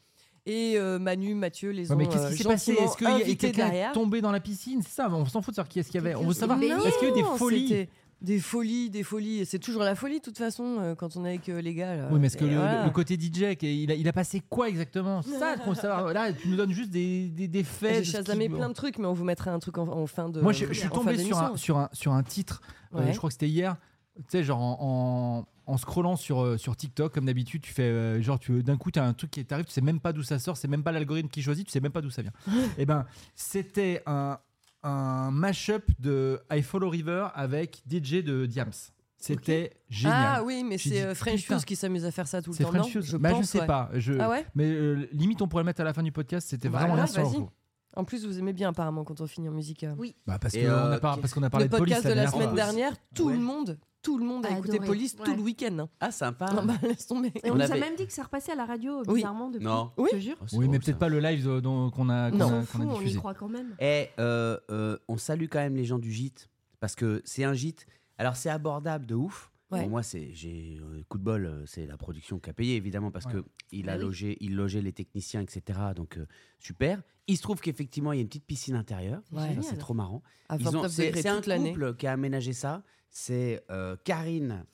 [0.46, 2.74] Et euh, Manu, Mathieu les Ouais, ont mais qu'est-ce euh, qui s'est passé?
[2.74, 4.82] Est-ce qu'il y a quelqu'un tombé dans la piscine?
[4.82, 6.16] C'est ça, on s'en fout de savoir qui est-ce qu'il y avait.
[6.16, 7.88] On veut savoir, est-ce qu'il y a eu des folies?
[8.22, 9.40] Des folies, des folies.
[9.40, 11.74] Et C'est toujours la folie, de toute façon, euh, quand on est avec euh, les
[11.74, 11.98] gars.
[11.98, 12.08] là.
[12.10, 12.86] Oui, mais est-ce que le, voilà.
[12.86, 15.22] le côté DJ, il a, il a passé quoi exactement?
[15.22, 16.14] Ça, qu'on savoir.
[16.14, 18.06] Là, tu nous donnes juste des, des, des faits.
[18.06, 20.40] J'ai chasamé plein de trucs, mais on vous mettra un truc en, en fin de.
[20.40, 22.62] Moi, je, je suis tombé sur un, sur, un, sur un titre,
[22.96, 23.76] euh, je crois que c'était hier,
[24.16, 27.84] tu sais, genre en, en, en scrollant sur, euh, sur TikTok, comme d'habitude, tu fais,
[27.84, 30.14] euh, genre, tu, d'un coup, tu as un truc qui t'arrive, tu sais même pas
[30.14, 32.22] d'où ça sort, c'est même pas l'algorithme qui choisit, tu sais même pas d'où ça
[32.22, 32.32] vient.
[32.78, 33.06] Et ben,
[33.36, 34.40] c'était un,
[34.84, 38.72] un mashup de I Follow River avec DJ de Diams.
[39.18, 40.34] C'était génial.
[40.40, 41.44] Ah oui, mais c'est euh, French.
[41.44, 42.74] Fuse qui s'amuse à faire ça tout le c'est temps.
[42.74, 43.06] non French Fuse.
[43.06, 43.66] je, Bah, je sais ouais.
[43.66, 43.90] pas.
[43.94, 44.14] Je...
[44.20, 44.46] Ah ouais?
[44.54, 46.50] Mais euh, limite, on pourrait le mettre à la fin du podcast.
[46.50, 47.50] C'était Bah vraiment sur le coup.
[47.96, 49.84] En plus, vous aimez bien apparemment quand on finit en musique.
[49.84, 49.94] euh.
[49.98, 50.16] Oui.
[50.26, 52.10] Bah, parce Et, qu'on euh, a, parce qu'on a parlé le de police podcast de
[52.10, 52.56] la dernière semaine fois.
[52.56, 53.34] dernière, tout Ouais.
[53.34, 55.36] le monde, tout le monde a A écouté adoré, Police tout ouais.
[55.36, 55.78] le week-end.
[55.80, 55.90] hein.
[56.00, 56.48] Ah, sympa.
[56.50, 57.32] Ah bah, laisse tomber.
[57.44, 59.16] Et on, On nous avait- a même dit que ça repassait à la radio, Oui.
[59.16, 59.64] bizarrement, depuis.
[59.66, 59.92] Non.
[59.98, 60.10] Oui.
[60.12, 60.38] Je te jure.
[60.42, 61.00] Oh, c'est Oui, mais drôle, peut-être ça.
[61.00, 62.46] pas le live euh, dont- qu'on a, qu'on Non.
[62.46, 63.18] a, On s'en fout, on y diffusé.
[63.20, 63.76] croit quand même.
[63.80, 67.54] Et euh, euh, on salue quand même les gens du gîte parce que c'est un
[67.54, 67.86] gîte.
[68.18, 69.52] Alors c'est abordable de ouf.
[69.72, 69.84] Ouais.
[69.86, 72.76] Bon, moi c'est j'ai euh, coup de bol, euh, c'est la production qui a payé
[72.76, 73.34] évidemment parce Ouais.
[73.34, 74.04] que il a Bah oui.
[74.06, 75.80] logé, il logeait les techniciens etc.
[75.96, 76.28] Donc euh,
[76.60, 77.02] super.
[77.28, 79.22] Il se trouve qu'effectivement il y a une petite piscine intérieure.
[79.32, 79.40] Ouais.
[79.42, 79.64] Ça, Génial.
[79.64, 80.22] c'est trop marrant.
[80.50, 81.72] À Ils ont- 29 C'est degrés c'est un toute l'année.
[81.74, 82.84] couple qui a aménagé ça.
[83.10, 84.66] C'est euh, Karine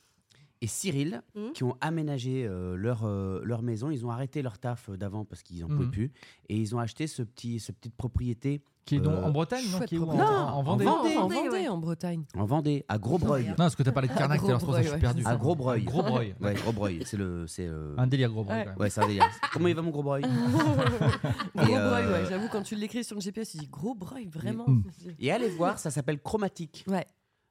[0.61, 1.51] et Cyril Mhm.
[1.53, 3.91] qui ont aménagé euh, leur, euh, leur maison.
[3.91, 5.75] Ils ont arrêté leur taf euh, d'avant parce qu'ils en Mhm.
[5.77, 6.11] pouvaient plus.
[6.49, 9.63] Et ils ont acheté ce petit, cette petite propriété Qui est donc Euh, en Bretagne,
[9.71, 11.15] non Qui est où, en, en- en Vendée Non, Non, Vendée.
[11.15, 11.67] en Vendée, Vendée, ouais.
[11.67, 12.23] en Bretagne.
[12.35, 13.45] en Vendée, à Grosbreuil.
[13.49, 15.23] Non, parce que t'as parlé de Carnac, alors je suis perdu.
[15.25, 15.83] À Grosbreuil.
[15.83, 16.33] Gros Breuil.
[16.41, 17.03] Ouais, Grosbreuil.
[17.05, 17.45] C'est le.
[17.47, 18.65] C'est, euh, Un délire Gros Breuil.
[18.65, 18.73] Ouais.
[18.79, 19.27] Ouais, c'est un délire.
[19.53, 20.23] Comment il va mon Grosbreuil
[21.55, 22.29] Gros euh, ouais.
[22.29, 24.65] J'avoue, quand tu l'écris sur le GPS, tu dis gros breuil, vraiment.
[24.67, 24.83] Mm.
[25.19, 26.83] Et allez voir, ça s'appelle Chromatique.
[26.87, 27.05] Ouais.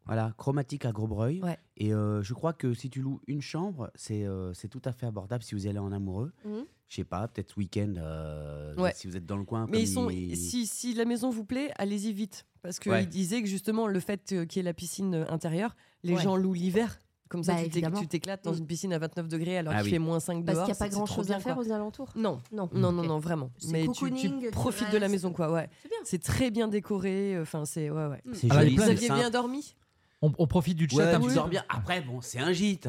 [0.08, 1.40] Voilà, Chromatique à Grosbreuil.
[1.42, 1.56] Ouais.
[1.76, 4.92] Et euh, je crois que si tu loues une chambre, c'est euh, c'est tout à
[4.92, 6.32] fait abordable si vous y allez en amoureux.
[6.44, 6.64] Mhm.
[6.88, 8.92] Je sais pas, peut-être ce week-end, euh, Ouais.
[8.96, 9.66] si vous êtes dans le coin.
[9.66, 12.46] Mais comme ils sont, il- si, si la maison vous plaît, allez-y vite.
[12.62, 13.04] Parce qu'il Ouais.
[13.06, 16.22] disait que justement, le fait qu'il y ait la piscine intérieure, les Ouais.
[16.22, 16.98] gens louent l'hiver.
[17.28, 17.60] Comme ça, Bah,
[18.00, 18.58] tu t'éclates dans Mm.
[18.58, 19.90] une piscine à 29 degrés alors Ah qu'il oui.
[19.90, 20.64] fait moins 5 Parce dehors.
[20.64, 21.64] qu'il n'y a pas grand-chose à faire quoi.
[21.66, 22.10] aux alentours.
[22.16, 22.70] Non, Non.
[22.72, 23.50] non, non, vraiment.
[23.70, 25.52] Mais tu, tu profites de la maison, quoi.
[25.52, 25.68] Ouais.
[26.04, 27.38] C'est très bien décoré.
[27.38, 28.22] Enfin, c'est ouais, ouais.
[28.32, 29.74] C'est Alors, il y a joli, plein Vous aviez bien dormi?
[30.20, 31.62] On, on profite du chat Ouais, un tu dors bien.
[31.68, 32.88] Après, bon, c'est un gîte.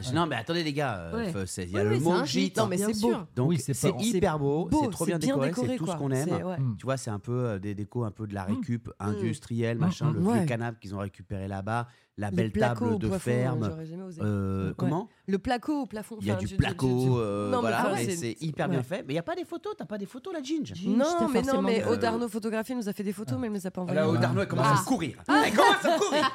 [0.00, 1.44] Dis, non, mais attendez, les gars, euh, Ouais.
[1.64, 2.26] il y a Oui, le mot gîte.
[2.26, 3.14] gîte, Non, mais bien c'est beau.
[3.34, 6.28] Donc, Oui, c'est hyper beau, Beau, c'est trop bien décoré, c'est tout ce qu'on aime.
[6.30, 6.58] ouais.
[6.58, 6.76] Mm.
[6.78, 9.80] Tu vois, c'est un peu euh, des décos, un peu de la récup industrielle, Mm,
[9.80, 10.38] machin, mm, le ouais.
[10.38, 13.68] vieux canapé qu'ils ont récupéré là-bas, la belle table au de plafond, ferme.
[13.70, 14.20] j'aurais jamais osé.
[14.22, 14.74] Euh, Ouais.
[14.76, 16.16] Comment Le placo au plafond.
[16.20, 18.72] Il y a enfin, du placo, euh, Non, mais voilà, mais c'est- hyper ouais.
[18.72, 18.98] bien fait.
[19.06, 21.42] Mais il n'y a pas des photos, t'as pas des photos là, Ginge Non, mais
[21.42, 21.86] non, mais vu.
[21.88, 24.00] Odarno Photographie nous a fait des photos, mais elle ne les a pas envoyées.
[24.00, 24.18] Là, Ouais.
[24.18, 24.80] Darno, elle commence Ah.
[24.80, 25.16] à courir.
[25.28, 26.32] Elle commence à courir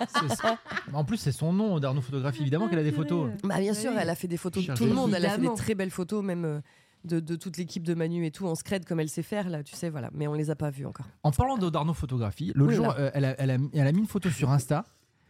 [0.93, 2.41] En plus, c'est son nom, Darno Photographie.
[2.41, 3.29] Évidemment qu'elle a des photos.
[3.43, 5.13] Bah bien sûr, elle a fait des photos de tout le monde.
[5.15, 6.59] Elle a fait des très belles photos, même euh,
[7.03, 9.61] de, de toute l'équipe de Manu et tout, en scred comme elle sait faire là,
[9.63, 10.09] tu sais, voilà.
[10.13, 11.05] Mais on les a pas vues encore.
[11.23, 13.91] En parlant de Darno Photographie, l'autre Oui, jour, euh, elle, a, elle a- elle a
[13.91, 14.85] mis une photo sur Insta.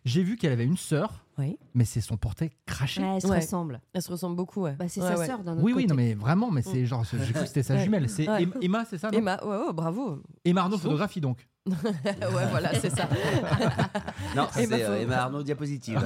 [0.06, 1.58] J'ai vu qu'elle avait une sœur, Oui.
[1.74, 3.02] mais c'est son portrait craché.
[3.02, 3.38] Ouais, elles se Ouais.
[3.38, 3.80] ressemblent.
[3.94, 4.76] Elle se ressemble beaucoup, ouais.
[4.78, 5.26] Bah, c'est Ouais, sa ouais.
[5.26, 7.64] sœur d'un autre Oui, oui, non, mais vraiment, mais c'est genre, j'ai cru que c'était
[7.64, 8.10] sa jumelle.
[8.10, 8.28] C'est
[8.62, 9.40] Emma, c'est ça non Emma,
[9.74, 10.22] bravo.
[10.44, 11.48] Emma Arnaud photographie donc.
[11.66, 13.08] ouais, voilà, c'est ça.
[14.36, 16.06] Non, c'est Emma euh, Emma Arnaud diapositive.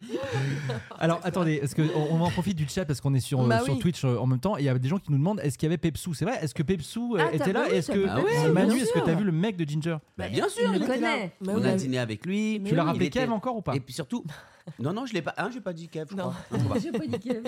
[0.98, 3.60] Alors attendez, est-ce que on, on en profite du chat parce qu'on est sur, Bah
[3.60, 3.78] sur oui.
[3.80, 5.58] Twitch euh, en même temps et il y a des gens qui nous demandent est-ce
[5.58, 6.14] qu'il y avait Pepsou?
[6.14, 7.66] C'est vrai Est-ce que Pepsou euh, Ah, était là?
[7.68, 9.96] bah Est-ce que Manu, est-ce que t'as vu le mec de Ginger?
[10.16, 11.00] Bah, bien sûr, il connaît.
[11.00, 11.16] là.
[11.40, 11.66] Mais On oui.
[11.68, 12.60] a dîné avec lui.
[12.64, 13.74] Tu l'as Il rappelé était- Kev encore ou pas?
[13.74, 14.24] Et puis surtout,
[14.78, 15.34] non, non, je l'ai pas.
[15.36, 16.32] Hein, j'ai pas dit Kev, je Non.
[16.64, 16.78] crois.
[16.82, 17.42] J'ai pas dit Kev.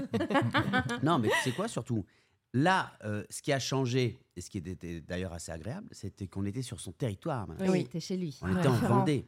[1.03, 2.05] Non, mais tu sais quoi, surtout?
[2.53, 6.45] Là, euh, ce qui a changé, et ce qui était d'ailleurs assez agréable, c'était qu'on
[6.47, 7.47] était sur son territoire.
[7.47, 7.67] maintenant.
[7.67, 7.89] Oui, Oui.
[7.91, 8.37] t'es chez lui.
[8.43, 8.73] On était en.
[8.73, 9.25] Vendée,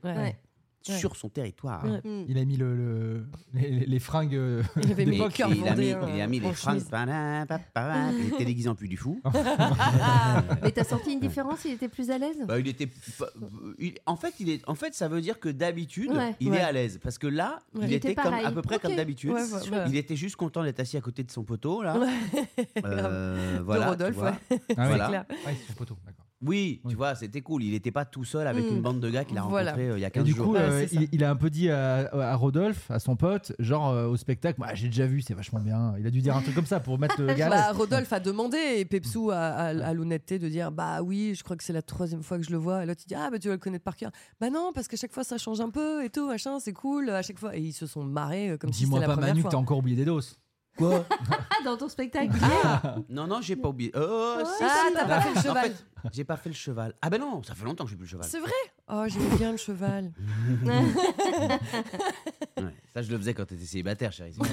[0.89, 0.99] Ouais.
[0.99, 1.85] Sur son territoire.
[1.85, 2.01] Ouais.
[2.05, 2.25] Mm.
[2.29, 3.27] Il a mis le, le-
[3.87, 6.83] les, fringues euh, Il il, a mis, vendéen, il a mis en les fringues.
[8.19, 9.21] Il était déguisé en plus du fou.
[10.63, 11.65] Mais t'as senti une différence?
[11.65, 12.37] Il était plus à l'aise?
[12.47, 12.89] Bah, il était
[13.79, 16.35] il- en fait il est en fait ça veut dire que d'habitude Ouais.
[16.41, 16.59] il Ouais.
[16.59, 17.83] est à l'aise parce que là Ouais.
[17.85, 19.35] il, Il était, comme à peu près comme d'habitude
[19.89, 21.97] il était juste content d'être assis à côté de son poteau là
[22.85, 24.31] Euh, De voilà Rodolphe, ouais.
[24.51, 24.59] Ah oui.
[24.77, 25.09] Voilà.
[25.09, 25.25] clair.
[25.29, 26.22] C'est son poteau, d'accord.
[26.45, 26.91] Oui Oui.
[26.91, 28.75] tu vois c'était cool il était pas tout seul avec Mm.
[28.75, 29.71] une bande de gars qu'il a Voilà.
[29.73, 31.01] rencontré euh, il y a Et 15 du jours coup, Ouais, euh, c'est ça.
[31.03, 34.17] il, il a un peu dit à, à Rodolphe, à son pote, genre euh, au
[34.17, 35.95] spectacle, Moi, j'ai déjà vu, c'est vachement bien.
[35.99, 37.77] Il a dû dire un truc comme ça pour mettre le gars à Bah, l'aise.
[37.77, 41.57] Rodolphe a demandé et Pepsou a, a- a l'honnêteté de dire Bah oui, je crois
[41.57, 42.83] que c'est la troisième fois que je le vois.
[42.83, 44.11] Et l'autre il dit Ah, bah tu vas le connaître par cœur.
[44.41, 47.11] Bah non, parce qu'à chaque fois ça change un peu et tout, machin, c'est cool.
[47.11, 47.57] À chaque fois.
[47.57, 49.43] Et ils se sont marrés euh, comme si c'était Dis-moi la pas première Manu que
[49.43, 49.51] fois.
[49.53, 50.39] t'as encore oublié des doses.
[50.77, 52.33] quoi Ah, dans ton spectacle
[53.09, 54.95] non non j'ai pas oublié oh, si, Ah, si.
[54.95, 55.65] t'as pas fait le En cheval.
[55.71, 58.05] fait, j'ai pas fait le cheval ah ben non ça fait longtemps que j'ai plus
[58.07, 58.51] le cheval C'est vrai?
[58.89, 60.13] Oh, j'aimais bien le cheval.
[62.59, 62.75] Ouais.
[62.93, 64.45] ça je le faisais quand t'étais célibataire chérie Quand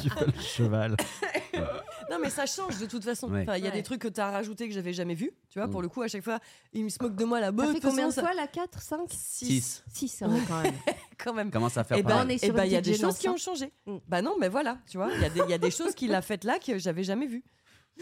[0.00, 0.96] tu fais le cheval.
[2.10, 3.30] Non, mais ça change de toute façon.
[3.30, 3.42] Ouais.
[3.42, 3.76] Enfin, il y a Ouais.
[3.76, 5.30] des trucs que t'as rajouté que j'avais jamais vu.
[5.50, 5.70] Tu vois, Mm.
[5.70, 6.40] pour le coup, à chaque fois,
[6.72, 7.52] ils se moquent de moi là.
[7.52, 10.72] T'as de fait combien de ça- fois là 4, 5 6 6 quand même.
[11.22, 11.50] Quand même.
[11.50, 12.26] commence à faire Et pas ben, mal.
[12.26, 13.70] on est eh ben, une il y a petite des choses qui ont changé.
[13.86, 13.96] Mm.
[14.08, 15.94] Bah non, mais voilà, tu vois, il y, a des- il y a des choses
[15.94, 17.44] qu'il a faites là que j'avais jamais vues.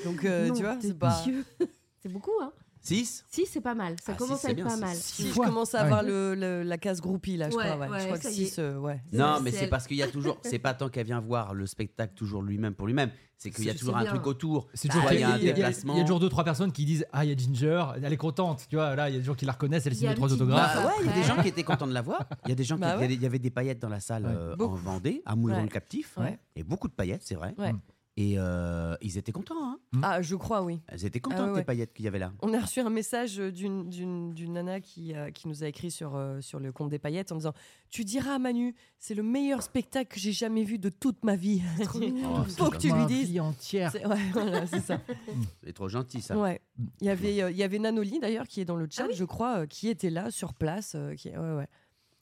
[0.05, 1.21] Donc, euh, Non, tu vois, c'est pas.
[1.25, 1.45] Dieu.
[2.01, 3.97] C'est beaucoup, hein 6 Si, c'est pas mal.
[4.01, 4.95] Ça Ah, commence six, à c'est être bien, pas c'est mal.
[4.97, 5.85] Si Six je commence à Ouais.
[5.87, 7.77] avoir le, le- la case groupie là, je Ouais, crois.
[7.77, 7.89] Ouais.
[7.89, 8.47] ouais, je crois que ça y est.
[8.47, 9.03] 6, ouais.
[9.13, 10.39] Non, mais c'est parce qu'il y a toujours.
[10.45, 13.11] C'est pas tant qu'elle vient voir le spectacle toujours lui-même pour lui-même.
[13.37, 14.13] C'est qu'il y a C'est- toujours c'est un bien.
[14.13, 14.69] truc autour.
[14.75, 15.95] C'est toujours il y a un il y a- il y a- déplacement.
[15.95, 18.13] Il y a toujours deux trois personnes qui disent ah il y a Ginger, elle
[18.13, 19.97] est contente, tu vois là il y a des gens qui la reconnaissent, elle Il
[19.97, 20.77] y signe a les trois une petite autographes.
[20.77, 21.35] Bah, ouais, il y a des Après.
[21.37, 22.29] gens qui étaient contents de la voir.
[22.47, 24.01] Il y a des gens qui, Bah il y il avait des paillettes dans la
[24.01, 24.33] salle Ouais.
[24.33, 24.77] euh, en Beaucoup.
[24.77, 25.63] Vendée, à Ouais.
[25.63, 26.39] le Captif, Ouais.
[26.55, 27.55] et beaucoup de paillettes, c'est vrai.
[27.59, 27.75] Ouais.
[28.21, 29.55] Et euh, ils étaient contents.
[29.63, 29.79] Hein.
[30.03, 30.81] Ah, je crois, oui.
[30.93, 31.65] Ils étaient contents Ah ouais, des ouais.
[31.65, 32.33] paillettes qu'il y avait là.
[32.43, 35.93] On a reçu un message d'une, d'une, d'une nana qui, euh, qui nous a écrit
[35.93, 37.53] sur, euh, sur le compte des paillettes en disant
[37.91, 41.37] Tu diras à Manu, c'est le meilleur spectacle que j'ai jamais vu de toute ma
[41.37, 41.63] vie.
[42.25, 43.29] Oh, Faut que tu lui dises.
[43.31, 43.93] vie entière.
[43.93, 45.01] C'est- ouais, voilà, c'est ça.
[45.63, 46.37] C'est trop gentil ça.
[46.37, 46.61] Ouais.
[47.01, 49.13] Il y avait, euh, il y avait Nanoli d'ailleurs qui est dans le Ah chat,
[49.13, 50.95] je crois, euh, qui était là sur place.
[50.97, 51.29] euh, qui...
[51.31, 51.69] ouais, ouais.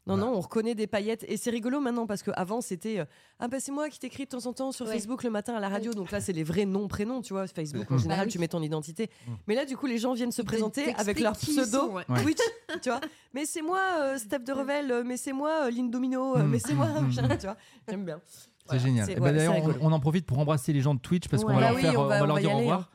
[0.06, 0.30] Non, Voilà.
[0.30, 1.24] non, on reconnaît des paillettes.
[1.28, 3.04] Et c'est rigolo maintenant parce qu'avant, c'était euh,
[3.40, 4.92] Ah, bah c'est moi qui t'écris de temps en temps sur Ouais.
[4.92, 5.92] Facebook le matin à la radio.
[5.94, 7.46] Donc là, c'est les vrais noms, prénoms, tu vois.
[7.48, 8.32] Facebook, en Bah général, oui.
[8.32, 9.10] tu mets ton identité.
[9.26, 9.32] Mm.
[9.48, 12.04] Mais là, du coup, les gens viennent se Ils présenter avec leur pseudo sont, ouais.
[12.08, 12.22] Ouais.
[12.22, 12.38] Twitch,
[12.82, 13.00] tu vois.
[13.34, 16.44] Mais c'est moi, euh, Steph de Revel, euh, mais c'est moi, euh, Lynn Domino, euh,
[16.44, 16.48] Mm.
[16.50, 17.06] mais c'est moi, Mm.
[17.06, 17.56] machin, tu vois.
[17.88, 18.20] J'aime bien.
[18.26, 19.06] C'est Voilà, génial.
[19.10, 21.42] Eh ben, ouais, D'ailleurs, c'est on, en profite pour embrasser les gens de Twitch parce
[21.44, 22.58] qu'on va Bah leur oui, faire, on va- on va on leur va dire au
[22.58, 22.80] revoir.
[22.80, 22.88] hein.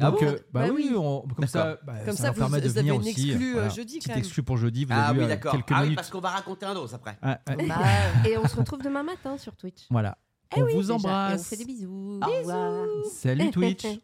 [0.00, 0.96] Ah Donc, bon euh, bah Bah oui, oui.
[0.96, 3.10] on- comme ça, bah, Comme ça, ça, vous- permet de venir une aussi.
[3.30, 3.68] exclue, euh, voilà.
[3.70, 4.18] jeudi, Petite quand même.
[4.24, 4.84] exclue pour jeudi.
[4.84, 5.52] Vous Ah avez oui, euh, d'accord.
[5.52, 5.96] quelques Ah oui, minutes.
[5.96, 7.18] parce qu'on va raconter un dos après.
[7.22, 7.66] Ouais, ouais.
[7.66, 7.76] Bah,
[8.28, 9.86] Et on se retrouve demain matin sur Twitch.
[9.90, 10.16] Voilà.
[10.56, 10.92] Eh on oui, vous déjà.
[10.92, 11.48] Et on embrasse.
[11.48, 12.20] fait des bisous.
[12.22, 12.86] Au revoir.
[13.12, 13.86] Salut Twitch.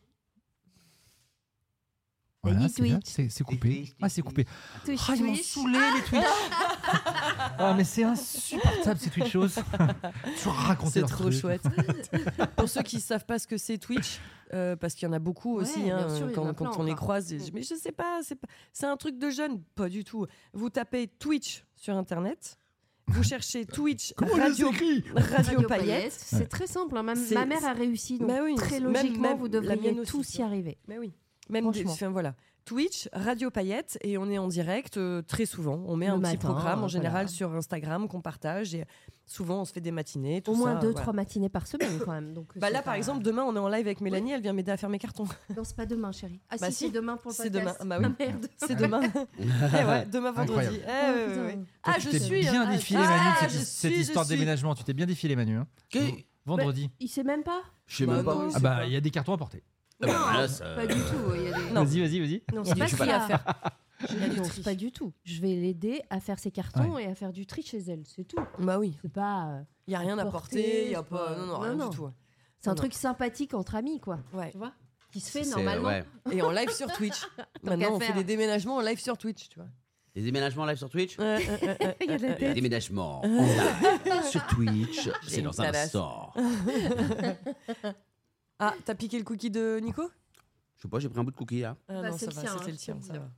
[2.42, 3.90] Voilà, c'est coupé.
[4.02, 4.44] Ah, c'est coupé.
[4.86, 6.22] Ah, ils m'ont saoulé les Twitch.
[7.58, 9.48] Ah, mais c'est insupportable ces Twitchos.
[10.36, 11.32] Toujours raconter C'est trop trucs.
[11.34, 11.62] chouette.
[12.56, 14.18] Pour ceux qui ne savent pas ce que c'est Twitch,
[14.52, 16.94] euh, parce qu'il y en a beaucoup Ouais, aussi, hein, sûr, quand, plein on les
[16.94, 17.32] croise.
[17.32, 20.26] et Mais je sais pas, c'est pas- c'est un truc de jeune, pas du tout.
[20.52, 22.56] Vous tapez Twitch sur Internet,
[23.08, 25.68] vous cherchez Twitch Comment Radio, s'écrit Radio, Radio.
[25.68, 26.12] Paillettes.
[26.16, 26.96] C'est très simple.
[26.96, 27.02] hein.
[27.02, 27.14] Ma,
[27.46, 28.18] mère a réussi.
[28.18, 30.78] Donc Bah oui, très logiquement, même vous devriez tous y arriver.
[30.88, 31.12] Mais oui.
[31.50, 32.34] Même des- enfin, voilà.
[32.64, 35.82] Twitch, Radio Paillettes, et on est en direct euh, très souvent.
[35.86, 37.28] On met Le un petit programme en euh, général voilà.
[37.28, 38.86] sur Instagram qu'on partage, et
[39.26, 40.40] souvent on se fait des matinées.
[40.40, 41.00] Tout Au moins ça, deux, voilà.
[41.02, 42.32] trois matinées par semaine quand même.
[42.32, 44.40] Donc, Bah c'est là, pas- par exemple, demain, on est en live avec Mélanie, elle
[44.40, 45.24] vient m'aider à faire mes cartons.
[45.56, 46.40] Non, c'est pas demain, chérie.
[46.48, 46.84] Ah Bah si, si.
[46.86, 47.74] c'est demain pour le C'est demain.
[47.84, 48.06] Bah oui.
[48.08, 48.46] Ah, merde.
[48.56, 49.00] C'est demain.
[49.38, 50.66] Eh ouais, demain vendredi.
[50.66, 51.32] Incroyable.
[51.36, 52.40] Eh, ouais, Ah, tu je t'es suis.
[52.40, 54.74] bien défilé, Ah, Manu, je cette, suis, cette je histoire de déménagement.
[54.74, 55.58] Tu t'es bien défilé, Manu.
[55.58, 55.66] hein.
[56.46, 56.90] Vendredi.
[57.00, 58.24] Il sait même pas Je sais Bah même
[58.54, 58.86] Ah bah, pas.
[58.86, 59.62] il y a des cartons à porter.
[60.02, 61.34] Ah bah, là, ça- Pas du tout.
[61.36, 61.70] Il y a des...
[61.72, 61.84] Non.
[61.84, 62.42] Vas-y, vas-y, vas-y.
[62.54, 63.44] Non, c'est a pas ce qu'il y a à faire.
[64.36, 64.62] Non, tri.
[64.62, 65.12] pas du tout.
[65.24, 68.02] Je vais l'aider à faire ses cartons et à faire du tri chez elle.
[68.04, 68.36] C'est tout.
[68.58, 68.98] Bah oui.
[69.02, 69.46] C'est pas.
[69.50, 70.86] euh, Il y a rien à Porter.
[70.86, 71.30] Il y a c'est pas.
[71.36, 71.88] Non, non, non, rien non.
[71.88, 72.10] du tout.
[72.60, 72.76] C'est un Non.
[72.76, 74.18] truc sympathique entre amis, quoi.
[74.32, 74.50] Ouais.
[74.50, 74.72] Tu vois
[75.12, 75.88] qui se fait C'est- normalement.
[75.88, 76.04] ouais.
[76.32, 77.22] Et en live sur Twitch.
[77.62, 79.68] Maintenant, on fait des déménagements en live sur Twitch, tu vois.
[80.16, 81.16] Les déménagements live sur Twitch.
[81.18, 82.54] Il y a de la tête.
[82.54, 85.84] déménagements en live sur Twitch, c'est une dans un talasse.
[85.94, 86.32] instant.
[88.58, 90.10] Ah, t'as piqué le cookie de Nico?
[90.76, 91.76] Je sais pas, j'ai pris un bout de cookie là.
[91.88, 93.18] Ah Bah, non, c'est ça le va, sien, c'était hein, le tien, je ça te
[93.18, 93.28] va.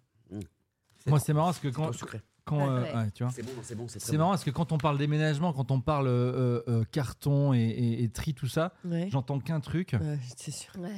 [1.06, 2.20] Moi, c'est marrant parce que quand, Trop sucré.
[2.44, 2.94] quand euh, Ouais.
[2.94, 3.32] ouais, tu vois.
[3.32, 4.18] C'est bon, c'est bon, c'est très C'est bon.
[4.18, 8.02] marrant parce que quand on parle déménagement, quand on parle euh, euh, carton et, et-
[8.02, 9.08] et tri, tout ça, Ouais.
[9.10, 9.94] j'entends qu'un truc.
[10.00, 10.72] Ouais, c'est sûr.
[10.78, 10.90] Ouais.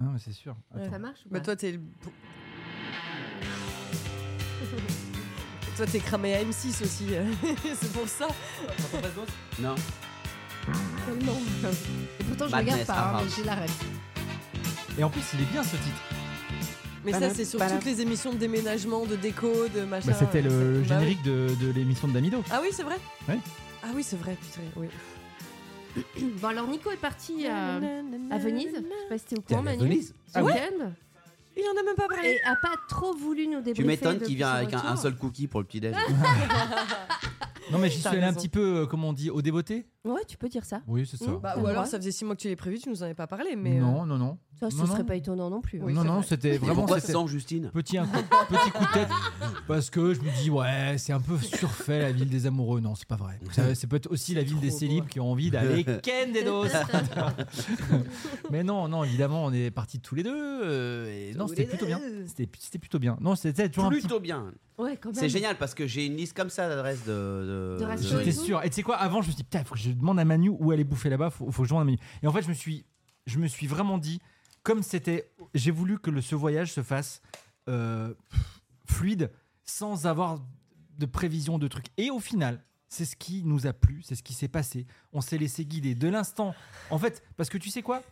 [0.00, 0.56] Ah, mais c'est sûr.
[0.74, 0.90] Attends.
[0.90, 1.80] Ça marche ou Bah pas toi t'es le...
[5.76, 7.06] toi t'es cramé à M6 aussi,
[7.74, 8.28] c'est pour ça.
[9.58, 9.74] Non
[11.06, 11.38] Tellement.
[12.20, 13.84] Et pourtant, je Madness, regarde pas, hein, mais j'ai la ref.
[14.98, 16.02] Et en plus, il est bien ce titre.
[17.04, 20.10] Mais ça c'est sur toutes les émissions de déménagement, de déco, de machin.
[20.10, 20.88] Bah, C'était le Bah oui.
[20.88, 22.42] générique de, de l'émission de Damido.
[22.50, 23.38] Ah oui c'est vrai Ouais.
[23.82, 24.88] Ah oui c'est vrai, putain, oui.
[26.40, 27.76] Bon, alors Nico est parti à,
[28.30, 28.68] à Venise.
[28.74, 29.82] Je sais pas si t'es au courant, Manu.
[29.82, 30.92] Venise Ce Ah ouais week-end.
[31.56, 32.28] Il en a même pas parlé.
[32.28, 33.82] Et a pas trop voulu nous débriefer.
[33.82, 35.94] Tu m'étonnes qu'il vient avec un, seul cookie pour le petit-déj.
[37.70, 39.86] Non, mais j'y suis allé un petit peu, euh, comme on dit, au dévoté.
[40.02, 40.80] Ouais, tu peux dire ça.
[40.86, 41.30] Oui, c'est ça.
[41.30, 41.40] Mm.
[41.42, 43.14] Bah, ou alors ça faisait six mois que tu l'avais prévu, tu nous en avais
[43.14, 43.54] pas parlé.
[43.54, 44.38] Mais euh, non, non, non.
[44.58, 45.04] Ça, ce Non, serait non.
[45.04, 45.80] pas étonnant non plus.
[45.82, 46.26] Oui, non, c'est non, vrai.
[46.26, 46.74] c'était vraiment.
[46.76, 49.08] Pourquoi c'était- sans Justine Petit, un coup, petit coup de tête
[49.68, 52.94] parce que je me dis ouais c'est un peu surfait la ville des amoureux non
[52.96, 55.08] c'est pas vrai ça, ça peut être aussi la ville des célibes beau.
[55.10, 56.72] qui ont envie d'aller ken des doses
[58.50, 60.34] mais non non évidemment on est partis tous les deux
[60.64, 62.24] euh, et non Tous c'était les plutôt bien deux.
[62.26, 64.52] c'était c'était plutôt bien non c'était toujours un petit Plutôt bien.
[64.78, 65.14] Ouais, quand même.
[65.14, 67.12] C'est génial parce que j'ai une liste comme ça d'adresses de.
[67.12, 68.64] de, De restos J'étais sûr.
[68.64, 70.24] Et tu sais quoi, avant, je me suis dit, putain, faut que je demande à
[70.24, 71.98] Manu où aller bouffer là-bas, faut, faut que je demande à Manu.
[72.22, 72.84] Et en fait, je me suis,
[73.26, 74.20] je me suis vraiment dit,
[74.62, 77.22] comme c'était, j'ai voulu que le, ce voyage se fasse
[77.68, 78.14] euh,
[78.86, 79.30] fluide,
[79.64, 80.40] sans avoir
[80.98, 81.86] de prévision de trucs.
[81.96, 84.86] Et au final, c'est ce qui nous a plu, c'est ce qui s'est passé.
[85.12, 86.54] On s'est laissé guider de l'instant.
[86.90, 88.02] En fait, parce que tu sais quoi?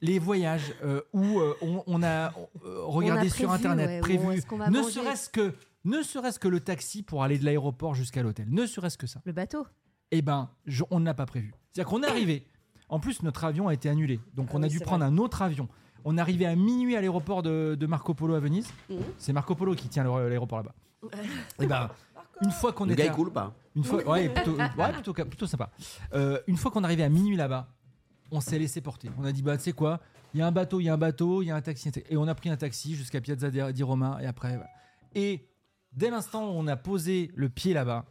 [0.00, 2.32] Les voyages euh, où euh, on, on a
[2.64, 4.26] euh, regardé sur prévu, internet, ouais, prévu,
[4.70, 8.66] ne serait-ce que ne serait-ce que le taxi pour aller de l'aéroport jusqu'à l'hôtel, ne
[8.66, 9.20] serait-ce que ça.
[9.24, 9.66] Le bateau.
[10.10, 11.54] Eh ben, je- on ne l'a pas prévu.
[11.72, 12.46] C'est-à-dire qu'on est arrivé.
[12.88, 15.16] En plus, notre avion a été annulé, donc Ah on a oui, dû prendre un
[15.18, 15.68] autre avion.
[16.04, 18.68] On est arrivé à minuit à l'aéroport de, de Marco Polo à Venise.
[18.90, 18.98] Mhm.
[19.18, 20.74] C'est Marco Polo qui tient le- l'aéroport là-bas.
[21.60, 21.90] Et ben,
[22.42, 24.56] une fois qu'on Le était gars est à- cool ou pas une fois, ouais, plutôt,
[24.78, 25.70] ouais, plutôt, plutôt sympa.
[26.12, 27.68] Euh, une fois qu'on est arrivé à minuit là-bas,
[28.30, 29.10] on s'est laissé porter.
[29.18, 30.00] On a dit, bah, tu sais quoi,
[30.32, 31.90] il y a un bateau, il y a un bateau, il y a un taxi.
[32.08, 34.18] Et on a pris un taxi jusqu'à Piazza di di Roma.
[34.20, 34.68] Et après, voilà.
[35.14, 35.48] Et
[35.92, 38.04] dès l'instant où on a posé le pied là-bas,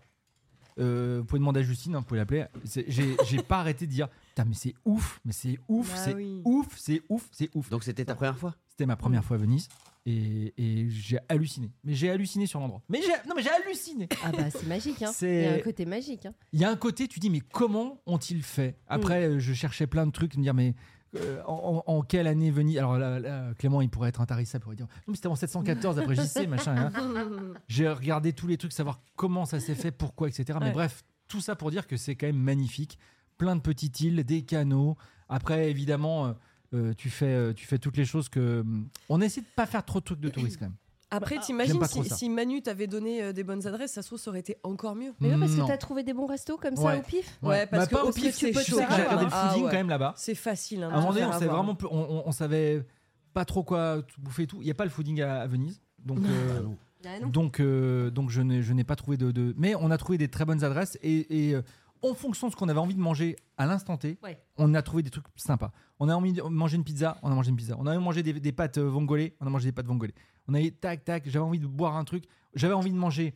[0.79, 2.45] euh, vous pouvez demander à Justine, hein, vous pouvez l'appeler.
[2.65, 5.97] c'est- J'ai j'ai pas arrêté de dire, putain, mais c'est ouf, mais c'est ouf, Bah
[5.97, 6.41] c'est oui.
[6.45, 7.69] ouf, c'est ouf, c'est ouf.
[7.69, 8.55] Donc c'était ta première fois?
[8.69, 9.67] C'était ma première fois à Venise.
[10.05, 11.71] Et, et j'ai halluciné.
[11.85, 12.81] Mais j'ai halluciné sur l'endroit.
[12.89, 14.09] Mais j'ai, non, mais j'ai halluciné.
[14.23, 15.11] Ah bah c'est magique, hein.
[15.13, 16.25] C'est- Il y a un côté magique.
[16.25, 16.33] Hein.
[16.51, 18.75] Il y a un côté, tu dis, mais comment ont-ils fait?
[18.87, 20.75] Après, euh, je cherchais plein de trucs, me dire, mais
[21.15, 24.75] euh, en, quelle année Venise Alors là, là, Clément, il pourrait être intarissable, il pourrait
[24.75, 26.91] dire, non, mais c'était en 714 après JC, machin.
[26.95, 27.53] hein.
[27.67, 30.57] J'ai regardé tous les trucs, savoir comment ça s'est fait, pourquoi, etc.
[30.59, 30.71] Mais Ouais.
[30.73, 32.97] bref, tout ça pour dire que c'est quand même magnifique.
[33.37, 34.95] Plein de petites îles, des canaux.
[35.29, 36.33] Après, évidemment, euh,
[36.73, 38.59] euh, tu, fais, tu fais toutes les choses que.
[38.61, 40.75] hum, On essaie de pas faire trop de trucs de tourisme quand même.
[41.15, 44.19] Après, J'aime t'imagines si, si Manu t'avait donné euh, des bonnes adresses, ça se trouve,
[44.19, 45.13] ça aurait été encore mieux.
[45.19, 45.65] Mais ouais, parce Non.
[45.65, 46.99] que t'as trouvé des bons restos comme ça Ouais.
[46.99, 48.93] au pif Ouais, parce que pas au pif, tu c'est sais chaud, que j'ai quand
[48.95, 49.25] regardé même.
[49.25, 49.71] le Ah fooding ouais.
[49.71, 50.13] quand même là-bas.
[50.17, 50.83] C'est facile.
[50.83, 52.85] Hein, À un moment donné, on vraiment, peu- on, on- on savait
[53.33, 54.57] pas trop quoi bouffer et tout.
[54.61, 56.61] Il n'y a pas le fooding à, à Venise, donc euh.
[57.05, 59.97] Ah donc euh, donc je n'ai je n'ai pas trouvé de, de- mais on a
[59.97, 61.61] trouvé des très bonnes adresses et, et, euh,
[62.03, 64.39] en fonction de ce qu'on avait envie de manger à l'instant T, Ouais.
[64.57, 65.71] on a trouvé des trucs sympas.
[65.99, 67.75] On a envie de manger une pizza, on a mangé une pizza.
[67.79, 70.11] On a manger des, des pâtes euh, vongole, on a mangé des pâtes vongole.
[70.47, 73.35] On a eu tac tac, j'avais envie de boire un truc, j'avais envie de manger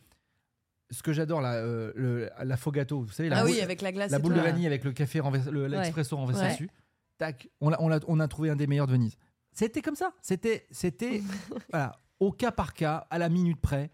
[0.91, 3.81] ce que j'adore là, euh, le- la fogato, vous savez la Ah boule- oui, avec
[3.81, 4.11] la glace.
[4.11, 5.69] la boule de vanille avec le café renversé, le- Ouais.
[5.69, 6.69] l'expresso renversé dessus.
[7.17, 9.17] Tac, on a, on, a, on a trouvé un des meilleurs de Venise.
[9.51, 10.13] C'était comme ça.
[10.21, 11.21] C'était, c'était
[11.71, 13.89] voilà, au cas par cas, à la minute près.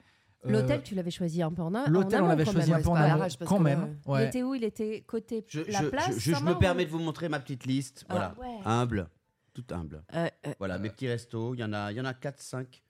[0.45, 2.73] Euh, L'hôtel, tu l'avais choisi un peu en, a- en l'hôtel, on amont, l'avait choisi
[2.73, 3.97] un peu en à amont, quand que, même.
[4.05, 4.27] Il ouais.
[4.27, 4.53] était où?
[4.55, 7.29] Il était côté Je, la je- place je- je- me ou- permets de vous montrer
[7.29, 8.05] ma petite liste.
[8.09, 8.35] Voilà.
[8.39, 8.47] ouais.
[8.65, 9.07] Humble.
[9.53, 10.03] Tout humble.
[10.13, 11.53] Euh, euh, Voilà, mes petits restos.
[11.55, 12.83] Il y en a, il y en a 4, 5.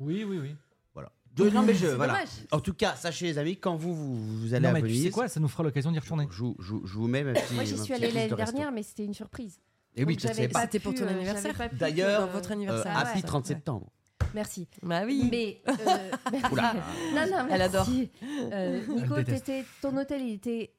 [0.00, 0.54] Oui, oui, oui.
[0.92, 1.10] Voilà.
[1.34, 2.12] De- non, mais je, voilà.
[2.12, 2.28] dommage.
[2.52, 4.98] En tout cas, sachez, les amis, quand vous, vous, vous allez Non, à mais Venise.
[4.98, 6.28] tu sais quoi Ça nous fera l'occasion d'y retourner.
[6.30, 7.52] je, vous- je vous- je vous mets ma petite.
[7.54, 9.58] Moi, j'y suis allée l'année dernière, mais c'était une surprise.
[9.96, 10.58] Et oui, Donc, je ne j'avais savais pas.
[10.60, 12.82] pas C'était pour ton euh, anniversaire D'ailleurs, Euh.
[12.84, 13.10] Ah ouais.
[13.10, 13.90] Happy 30 septembre.
[14.34, 14.68] Merci.
[14.82, 15.28] Bah oui.
[15.30, 16.52] Mais euh, merci.
[16.52, 16.74] Oula.
[17.14, 17.86] non, non, Elle adore.
[17.88, 18.10] merci.
[18.52, 20.74] Euh, Nico, Elle t'étais- ton hôtel, il était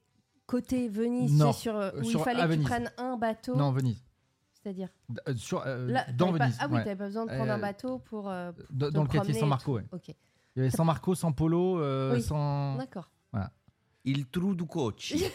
[0.46, 2.68] côté Venise, Non, sur, euh, où sur- il fallait que tu Venise.
[2.68, 3.56] prennes un bateau.
[3.56, 4.04] Non, Venise.
[4.62, 6.58] C'est-à-dire D- euh, sur, euh, Là, dans t'avais pas- Venise.
[6.60, 6.84] Ah oui, ouais.
[6.84, 8.30] t'avais pas besoin de prendre Euh, un bateau pour.
[8.30, 9.86] euh, Dans, te dans le quartier San Marco, ouais.
[9.92, 10.16] Ok, Il
[10.58, 12.22] y avait San Marco, San Polo, euh, Oui.
[12.24, 12.76] sans.
[12.78, 13.10] d'accord.
[14.08, 15.14] Il trou du coach.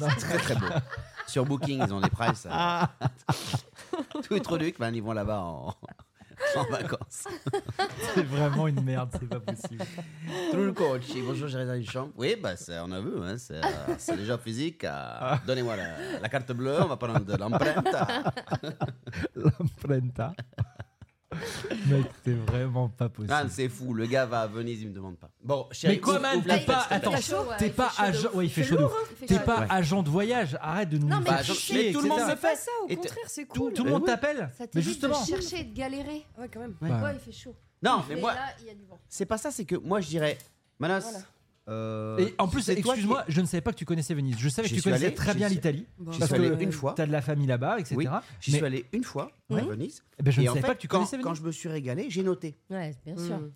[0.00, 0.06] Non.
[0.08, 0.66] très très beau.
[1.26, 2.46] Sur Booking, ils ont des prices.
[2.46, 2.90] euh, Ah.
[4.22, 5.74] tous les trucs, ben, ils vont là-bas en,
[6.56, 7.24] en vacances.
[8.14, 9.84] C'est vraiment une merde, c'est pas possible.
[10.50, 12.10] Truco, ci, bonjour, j'ai réservé une chambre.
[12.16, 14.84] Oui, bah, c'est, on a vu, hein, c'est, euh, c'est déjà physique.
[14.84, 17.86] euh, Donnez-moi la, la carte bleue, on va prendre de l'empreinte.
[19.34, 20.32] L'emprunta.
[21.86, 23.32] Mec, c'est vraiment pas possible.
[23.34, 25.30] Ah, c'est fou, le gars va à Venise, il me demande pas.
[25.42, 26.80] Bon, chérie, Mais quoi, ouvre- man, ouvre t'es pas.
[26.80, 28.28] fenêtre, Attends, fait chaud, ouais, t'es il pas fait chaud de agent.
[28.28, 28.34] ouf.
[28.34, 28.96] Ouais, il fait chaud de lourd, ouf.
[28.96, 29.44] hein, il fait T'es chaud.
[29.44, 29.66] pas Ouais.
[29.70, 30.58] agent de voyage.
[30.60, 32.36] Arrête de nous Non, mais faire Bah, chier, mais tout le monde etc.
[32.40, 32.56] fait.
[32.56, 33.72] ça, au Et t- contraire, c'est Tout, cool.
[33.72, 34.50] tout le monde t'appelle.
[34.56, 35.24] Ça Mais t'évite de justement.
[35.24, 36.24] chercher et de galérer.
[36.38, 36.74] Ouais, quand même.
[36.80, 36.90] Ouais.
[36.90, 37.54] Ouais, il fait chaud.
[37.82, 38.98] Non, mais moi, là, il y a du vent.
[39.08, 40.38] c'est pas ça, c'est que moi, je dirais,
[40.78, 41.02] Manos.
[41.02, 41.18] Voilà.
[41.72, 44.36] Euh, Et en plus, excuse-moi, je ne savais pas que tu connaissais Venise.
[44.38, 45.86] Je savais que tu connaissais allé, très bien suis- l'Italie.
[45.98, 46.94] Bon, J'y Parce que une fois.
[46.96, 47.94] T'as de la famille là-bas, etc.
[47.96, 48.06] Oui,
[48.40, 49.54] J'y Mais- suis allé une fois à.
[49.60, 50.02] Venise.
[50.18, 51.42] Eh ben, je et ne en savais fait, pas que tu quand, connaissais quand Venise.
[51.42, 52.56] je me suis régalé, j'ai noté.
[52.70, 53.38] Ouais, bien sûr.
[53.38, 53.50] Mm.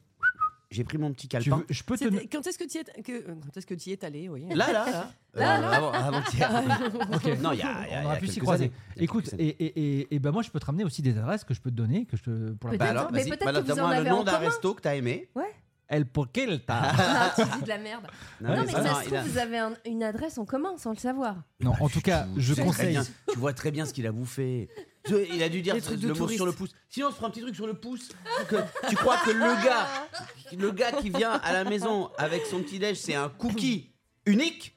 [0.68, 1.58] J'ai pris mon petit Tu calepin.
[1.58, 2.04] veux- je peux te.
[2.26, 4.46] Quand est-ce que tu y es, que, quand est-ce que tu y es allé oui.
[4.50, 4.84] Là, là, là.
[5.34, 5.70] Là, Euh, là.
[5.70, 6.50] avant- Avant-hier.
[7.14, 7.38] Ok.
[7.40, 8.72] Non, il y a, il y a- On il y aurait a pu s'y croiser.
[8.96, 11.54] Écoute, et, et, et, et ben moi je peux te ramener aussi des adresses que
[11.54, 12.78] je peux te donner, que je te pour la Peut-être.
[12.94, 14.96] Bah alors, mais peut-être balance que vous en avez le nom d'un resto que t'as
[14.96, 15.28] aimé.
[15.88, 16.80] El Porquelta.
[16.98, 18.06] Ah, tu dis de la merde.
[18.40, 20.38] Non, Non, mais mais ça, ça non, se trouve, a- vous avez un- une adresse
[20.38, 21.36] en commun sans le savoir.
[21.60, 22.90] Non, en tout cas, je conseille.
[22.92, 24.68] bien- tu vois très bien ce qu'il a bouffé.
[25.32, 26.70] Il a dû dire trucs le mot sur le pouce.
[26.88, 28.08] Sinon, on se prend un petit truc sur le pouce.
[28.48, 28.56] Que-
[28.88, 29.86] tu crois que le gars,
[30.58, 33.92] le gars qui vient à la maison avec son petit déj, c'est un cookie
[34.24, 34.72] unique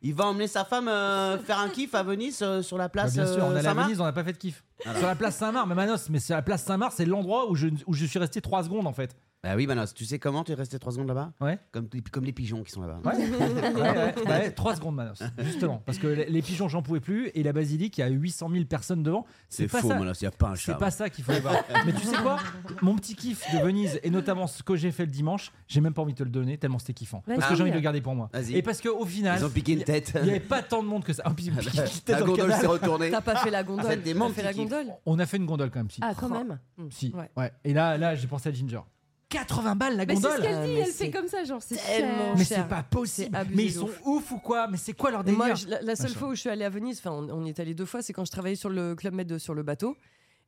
[0.00, 2.90] Il va emmener sa femme euh, faire un kiff à Venise euh, sur la Bah,
[2.90, 4.62] place bien sûr, on euh, est à Saint-Marc Venise, on n'a pas fait de kiff.
[4.84, 4.98] Voilà.
[4.98, 7.68] Sur la place Saint-Marc, mais Manos, mais sur la place Saint-Marc, c'est l'endroit où je,
[7.86, 9.16] où je suis resté 3 secondes en fait.
[9.44, 11.58] Bah oui, Manos, tu sais comment tu es resté 3 secondes là-bas Ouais.
[11.70, 13.00] comme, comme les pigeons qui sont là-bas.
[13.04, 13.16] Ouais,
[13.74, 15.82] ouais, ouais, ouais, 3 secondes Manos, justement.
[15.84, 18.48] Parce que les, les pigeons, j'en pouvais plus, et la basilique, il y a 800
[18.50, 19.26] 000 personnes devant.
[19.50, 19.98] C'est faux, ça.
[19.98, 20.74] Manos, il n'y a pas un C'est chat.
[20.76, 21.56] pas ça qu'il fallait voir.
[21.84, 22.38] Mais tu sais quoi?
[22.80, 25.92] Mon petit kiff de Venise, et notamment ce que j'ai fait le dimanche, j'ai même
[25.92, 27.22] pas envie de te le donner tellement c'était kiffant.
[27.26, 28.30] Parce que j'ai envie de le garder pour moi.
[28.32, 28.56] Vas-y.
[28.56, 30.12] Et parce qu'au final, Ils ont piqué une tête.
[30.16, 31.22] il n'y avait pas tant de monde que ça.
[31.26, 33.10] Ah, tête La gondole s'est retournée.
[33.10, 35.44] T'as pas fait la gondole des T'as mondes fait la gondole On a fait une
[35.46, 36.00] gondole quand même, si.
[36.02, 36.58] Ah, quand même.
[36.90, 37.12] Si.
[37.14, 37.30] Ouais.
[37.36, 37.52] Ouais.
[37.64, 38.80] Et là, là j'ai pensé à Ginger.
[39.28, 41.44] 80 balles la Mais c'est ce gondole qu'elle dit, mais elle c'est fait comme ça,
[41.44, 42.36] genre c'est tellement cher.
[42.36, 43.38] Mais c'est pas possible.
[43.52, 44.00] Mais ils sont ouf.
[44.06, 44.68] ouf ou quoi?
[44.68, 46.18] Mais c'est quoi leur délire Moi, je- la, la seule Machin.
[46.18, 48.02] fois où je suis allée à Venise, enfin, on, on y est allé deux fois,
[48.02, 49.96] c'est quand je travaillais sur le Club Med sur le bateau.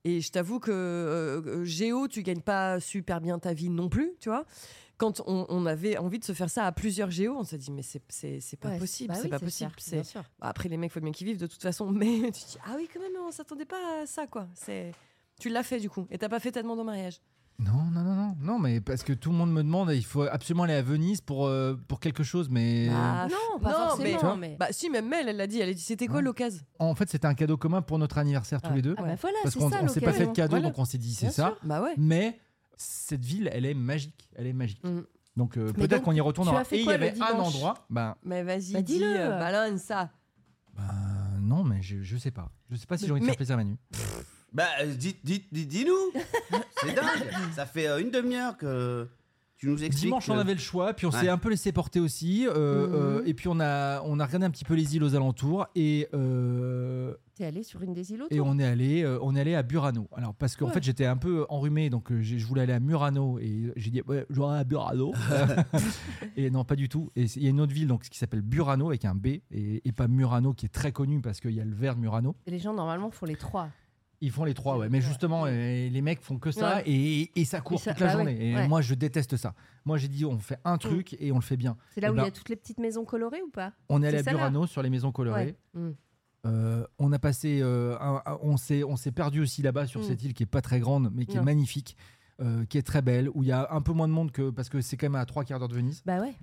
[0.05, 3.89] Et je t'avoue que euh, euh, Géo, tu gagnes pas super bien ta vie non
[3.89, 4.45] plus, tu vois.
[4.99, 7.71] Quand on, on avait envie de se faire ça à plusieurs Géo, on s'est dit,
[7.73, 8.01] mais c'est-
[8.61, 9.73] pas Ouais, possible, bah c'est oui, pas possible.
[9.79, 10.23] cher, sûr.
[10.39, 11.91] Bah, après, les mecs, faut bien qu'ils vivent de toute façon.
[11.91, 14.47] Mais tu te dis, ah oui, quand même, on s'attendait pas à ça, quoi.
[14.55, 14.93] C'est...
[15.41, 17.21] Tu l'as fait du coup, et t'as pas fait ta demande en mariage.
[17.59, 20.23] Non, non, non, non, non, mais parce que tout le monde me demande, il faut
[20.25, 24.13] absolument aller à Venise pour, euh, pour quelque chose, mais Bah, Non, pas non, mais-
[24.13, 24.57] forcément, mais.
[24.61, 25.61] Bah si, même elle, elle l'a dit.
[25.61, 26.63] Elle a dit, c'était quoi l'occasion?
[26.79, 28.95] En fait c'était un cadeau commun pour notre anniversaire tous les deux.
[28.99, 30.69] Ah bah voilà, parce c'est qu'on ça on s'est pas fait de cadeau, Voilà.
[30.69, 31.47] donc on s'est dit c'est Bien ça.
[31.47, 31.57] sûr.
[31.63, 31.95] Bah ouais.
[31.97, 32.39] Mais
[32.77, 34.85] cette ville, elle est magique, elle est magique.
[34.85, 35.01] Mm.
[35.37, 36.61] Donc euh, peut-être qu'on y tu retournera.
[36.61, 39.07] as fait Et il y avait un endroit, ben, Mais vas-y, Bah, dis, dis-le.
[39.19, 40.11] euh, balance ça.
[40.77, 40.85] ben,
[41.41, 42.51] non, mais je, je sais pas.
[42.71, 43.79] Je sais pas si j'ai envie de faire plaisir à Manu.
[44.57, 46.13] Bah, euh, dites, dites, dites- dis-nous.
[46.81, 47.29] C'est dingue.
[47.55, 49.07] Ça fait euh, une demi-heure que
[49.59, 50.05] tu nous expliques.
[50.07, 51.21] Dimanche, on que- avait le choix, puis on Ouais.
[51.21, 52.95] s'est un peu laissé porter aussi, euh, Mhm.
[52.95, 55.67] euh, et puis on a, on a regardé un petit peu les îles aux alentours,
[55.75, 59.35] et, euh, T'es allé sur une des îles et autour on est allé, euh, on
[59.37, 60.09] est allé à Burano.
[60.15, 60.73] Alors parce qu'en Ouais.
[60.73, 63.91] fait j'étais un peu enrhumé, donc euh, j'ai- je voulais aller à Murano, et j'ai
[63.91, 65.13] dit ouais, j'aurais à Burano,
[66.37, 67.11] et non pas du tout.
[67.17, 69.27] Et c'est- il y a une autre ville donc qui s'appelle Burano avec un B,
[69.51, 72.01] et, et pas Murano qui est très connu parce qu'il y a le verre de
[72.01, 72.35] Murano.
[72.47, 73.69] Et les gens, normalement, font les trois.
[74.23, 74.89] Ils font les trois, ouais.
[74.89, 75.51] Mais justement, euh,
[75.91, 76.85] les mecs font que ça Ouais.
[76.87, 78.51] et, et ça court Et ça- toute la bah ouais, journée.
[78.51, 78.67] Et ouais.
[78.69, 79.55] moi, je déteste ça.
[79.85, 81.77] Moi, j'ai dit, on fait un truc et on le fait bien.
[81.95, 83.73] C'est là Eh où il y ben, a toutes les petites maisons colorées ou pas?
[83.91, 85.57] On est allé C'est à ça, là Burano sur les maisons colorées.
[85.75, 85.81] Ouais.
[85.81, 85.91] Mm.
[86.47, 90.01] Euh, on a passé, euh, un- un- on s'est, on s'est perdu aussi là-bas sur
[90.01, 90.05] Mm.
[90.05, 91.97] cette île qui est pas très grande, mais qui est magnifique,
[92.41, 94.51] euh, qui est très belle, où il y a un peu moins de monde que
[94.51, 96.03] parce que c'est quand même à trois quarts d'heure de Venise.
[96.07, 96.35] Bah ouais.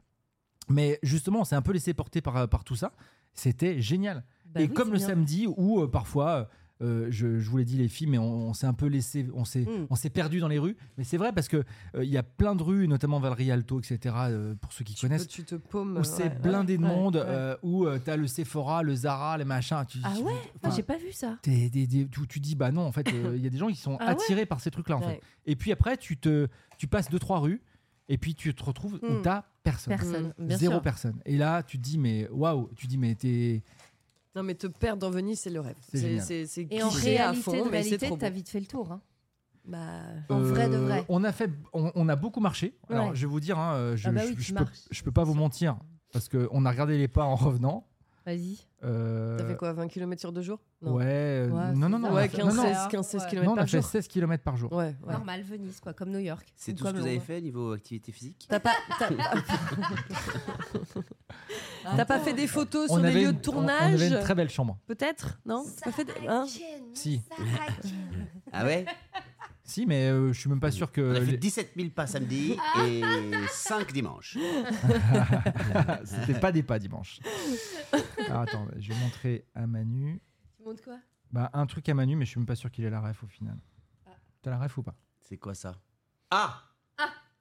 [0.69, 2.91] Mais justement, on s'est un peu laissé porter par, par tout ça.
[3.33, 4.23] C'était génial.
[4.53, 5.07] Bah et oui, comme c'est le bien.
[5.07, 6.45] samedi où euh, parfois euh,
[6.81, 9.45] je, je vous l'ai dit les filles mais on, on s'est un peu laissé on
[9.45, 9.87] s'est Mm.
[9.89, 11.63] on s'est perdu dans les rues mais c'est vrai parce que
[11.95, 14.83] euh, il y a plein de rues notamment vers le Rialto etc euh, pour ceux
[14.83, 15.97] qui Tu, connaissent peux- tu te paumes.
[15.97, 17.23] où c'est ouais, blindé de ouais, monde ouais.
[17.25, 20.33] euh, où tu t'as le Sephora le Zara les machins tu, Ah tu- ouais?
[20.63, 21.37] Ah, J'ai pas vu ça.
[21.41, 23.57] t'es- des- des- tu, tu dis bah non en fait euh, il y a des
[23.57, 24.11] gens qui sont Ah ouais?
[24.11, 25.15] attirés par ces trucs là en Ouais.
[25.15, 27.61] fait et puis après tu te tu passes deux trois rues
[28.09, 29.21] et puis tu te retrouves où Mm.
[29.21, 30.33] t'as personne Personne.
[30.37, 30.81] Bien zéro sûr.
[30.81, 33.63] personne et là tu te dis mais waouh tu dis mais t'es
[34.35, 35.75] Non, mais te perdre dans Venise, c'est le rêve.
[35.81, 38.59] C'est Et en cliché à réalité, fond, de mais c'est réalité, trop t'as vite fait
[38.59, 38.91] le tour.
[38.91, 39.01] hein.
[39.65, 41.05] Bah, En vrai de Euh, vrai.
[41.07, 42.75] On a fait, on, on a beaucoup marché.
[42.89, 45.23] Alors je vais vous dire, hein, je, Ah bah oui, je peux, je peux pas
[45.23, 45.77] vous mentir
[46.11, 47.87] parce que on a regardé les pas en revenant.
[48.25, 48.57] Vas-y.
[48.85, 50.59] Euh, T'as fait quoi 20 km sur deux jours?
[50.81, 50.93] Non.
[50.93, 52.13] Ouais, euh, Ouais, non, non, non.
[52.13, 53.29] Ouais, fait- 15, non, non, 16, 15, 16 Ouais.
[53.29, 53.89] km non, on a fait jour.
[53.89, 54.71] 16 km par jour.
[54.71, 55.13] Ouais, ouais.
[55.13, 56.51] Normal, Venise, quoi, comme New York.
[56.55, 58.45] C'est Ou tout ce que vous avez fait niveau activité physique?
[58.49, 59.09] T'as pas, t'as-
[61.97, 64.07] t'as pas fait des photos sur On les avait lieux une- de tournage On avait
[64.09, 64.77] une très belle chambre.
[64.87, 65.39] Peut-être?
[65.45, 65.65] Non?
[65.79, 66.45] T'as pas fait des- hein?
[66.93, 67.21] Si.
[68.51, 68.85] Ah ouais?
[69.65, 71.15] Si, mais euh, je suis même pas sûr On que.
[71.15, 73.01] a fait les- 17 000 pas samedi et
[73.49, 74.37] 5 dimanches.
[76.05, 77.19] C'était pas des pas dimanche.
[78.27, 80.21] Alors attends, je vais montrer à Manu.
[80.57, 80.97] Tu montes quoi?
[81.31, 83.23] Bah, un truc à Manu, mais je suis même pas sûr qu'il ait la ref
[83.23, 83.57] au final.
[84.41, 84.95] T'as la ref ou pas?
[85.21, 85.75] C'est quoi ça?
[86.29, 86.61] Ah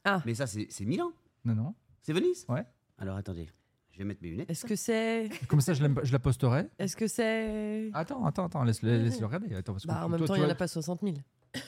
[0.05, 0.23] Ah.
[0.25, 1.13] Mais ça, c'est Milan?
[1.45, 1.75] Non, non.
[2.03, 2.45] C'est Venise?
[2.49, 2.65] Ouais.
[2.99, 3.49] Alors attendez,
[3.91, 4.51] je vais mettre mes lunettes.
[4.51, 5.29] Est-ce que c'est.
[5.49, 6.69] Comme ça, je, je la posterai.
[6.79, 7.91] Est-ce que c'est.
[7.95, 9.53] Attends, attends, attends, laisse, laisse le regarder.
[9.55, 11.15] Attends, parce que Bah, en toi, même temps, il n'y en a pas 60 000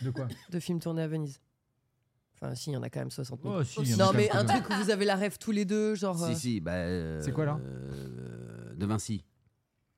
[0.03, 1.40] De quoi de films tournés à Venise.
[2.40, 3.55] Enfin, si, il y en a quand même 60 000.
[3.59, 5.05] Oh, si, il y en a non, quand mais même un truc où vous avez
[5.05, 6.20] la rêve tous les deux, genre.
[6.25, 6.73] euh, Si, si, bah.
[6.73, 9.25] euh, C'est quoi, là euh, De Vinci,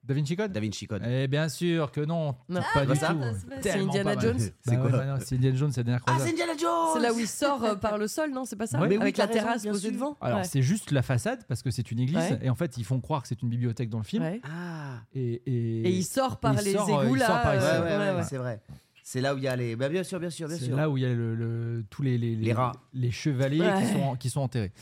[0.05, 1.03] Da Vinci Code Da Vinci Code.
[1.05, 2.37] Eh bien sûr que non.
[2.49, 2.61] Non.
[2.75, 3.21] Pas du ça, tout.
[3.55, 4.25] C'est Tellement Indiana pas mal.
[4.25, 6.27] Jones Bah C'est ouais, quoi bah non, C'est Indiana Jones, c'est la dernière Ah, croisade.
[6.29, 8.67] c'est Indiana Jones C'est là où il sort euh, par le sol, non C'est pas
[8.69, 8.89] ça Ouais.
[8.89, 9.93] Mais oui, Avec la raison, terrasse bien posée sûr.
[9.97, 10.45] devant Alors, Ouais.
[10.45, 12.39] c'est juste la façade parce que c'est une église Ouais.
[12.43, 14.23] et en fait, ils font croire que c'est une bibliothèque dans le film.
[14.23, 14.41] Ouais.
[14.45, 17.27] Ah Et, et, Et il sort par il les sort, euh, égouts il là.
[17.27, 17.67] sort par Ouais, ici.
[17.67, 18.23] ouais, euh, ouais, ouais, ouais.
[18.25, 18.61] c'est vrai.
[19.09, 19.77] C'est là où il y a les.
[19.77, 20.77] Bah, bien sûr, bien sûr, bien c'est sûr.
[20.77, 22.73] là où il y a le, le- tous les, les, Les rats.
[22.93, 23.81] les chevaliers Ouais.
[23.81, 24.73] qui, sont, qui sont enterrés.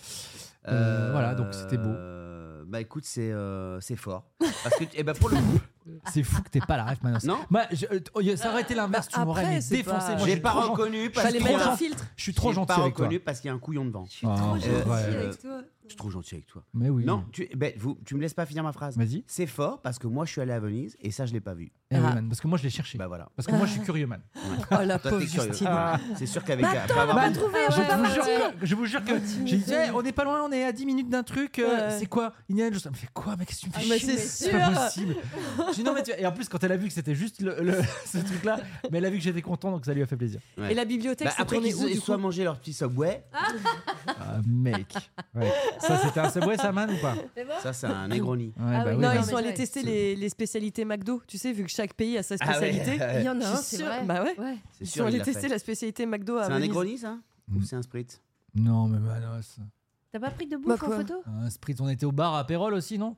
[0.66, 1.90] Euh, voilà, donc c'était beau.
[1.90, 4.24] Euh, Bah écoute, c'est euh, c'est fort.
[4.38, 5.60] Parce que, eh ben, pour le coup,
[6.10, 7.24] C'est fou que t'aies pas la ref, Manos.
[7.24, 9.76] non Moi, je- euh, oh, ça aurait été l'inverse, tu Bah, m'aurais après, mais c'est
[9.76, 9.98] défoncé.
[9.98, 12.06] pas- Moi, J'ai je suis pas trop reconnu parce Fallait mettre un filtre.
[12.16, 13.04] Je suis trop J'ai gentil pas avec toi.
[13.04, 14.06] reconnu parce qu'il y a un couillon devant.
[14.06, 15.02] Je suis trop gentille Ouais.
[15.02, 15.60] avec toi.
[15.84, 16.64] Je suis trop gentil avec toi.
[16.72, 17.04] Mais oui.
[17.04, 18.96] Non, tu, ben, vous, tu me laisses pas finir ma phrase.
[18.96, 19.22] Vas-y.
[19.26, 21.52] C'est fort parce que moi je suis allé à Venise et ça je l'ai pas
[21.54, 21.72] vu.
[21.90, 22.14] Eh oui, Ah.
[22.14, 22.96] man, parce que moi, je l'ai cherché.
[22.98, 23.28] Bah voilà.
[23.36, 24.20] Parce que moi, je suis curieux, man.
[24.70, 25.48] Oh la Toi, pauvre t'es curieux.
[25.50, 25.66] Justine.
[25.70, 26.64] Ah, C'est sûr qu'avec.
[26.66, 28.14] Mais pas attends, avoir on va vu- trouver, Je vous, partir.
[28.14, 28.24] jure
[28.60, 29.12] que, je vous jure que
[29.44, 29.72] j'ai dit.
[29.72, 31.58] Eh, on n'est pas loin, on est à 10 minutes d'un truc.
[31.58, 31.98] euh, Ouais.
[31.98, 32.80] C'est quoi Indiana Jones.
[32.86, 34.16] Elle me fait quoi, mec Qu'est-ce que tu me Ah, fais mais chier?
[34.16, 34.84] c'est pas sûr.
[34.84, 35.16] possible.
[35.68, 36.10] Je dis non, mais tu...
[36.16, 38.58] Et en plus, quand elle a vu que c'était juste le, le- ce truc-là,
[38.90, 40.40] mais elle a vu que j'étais content, donc ça lui a fait plaisir.
[40.58, 40.72] Ouais.
[40.72, 42.22] Et la bibliothèque, Bah, c'est après tourné qu'ils où ils du soient coup?
[42.22, 43.22] mangé leur petit subway,
[44.06, 44.94] Ah, mec.
[45.34, 45.52] Ouais.
[45.80, 47.14] Ça, c'était un subway, ça, man, ou pas
[47.62, 48.52] ça c'est un Negroni.
[48.56, 51.52] bah oui, oui, Non, ils mais sont allés tester les, les spécialités McDo, tu sais,
[51.52, 52.98] vu que chaque pays a sa Ah ouais, spécialité.
[53.04, 53.20] ouais.
[53.20, 54.04] Il y en a Je un, c'est sûre- vrai.
[54.04, 54.38] Bah ouais.
[54.38, 54.56] Ouais.
[54.72, 55.48] C'est Ils sûr, sont il allés l'a tester fait.
[55.48, 56.68] la spécialité McDo à C'est un Venise.
[56.68, 57.56] Negroni ça Mm.
[57.58, 58.20] Ou c'est un Spritz
[58.54, 59.56] Non, mais Manos.
[60.10, 62.34] T'as pas pris de Bah bouffe en quoi photo Un spritz, on était au bar
[62.36, 63.16] à Pérol aussi, non?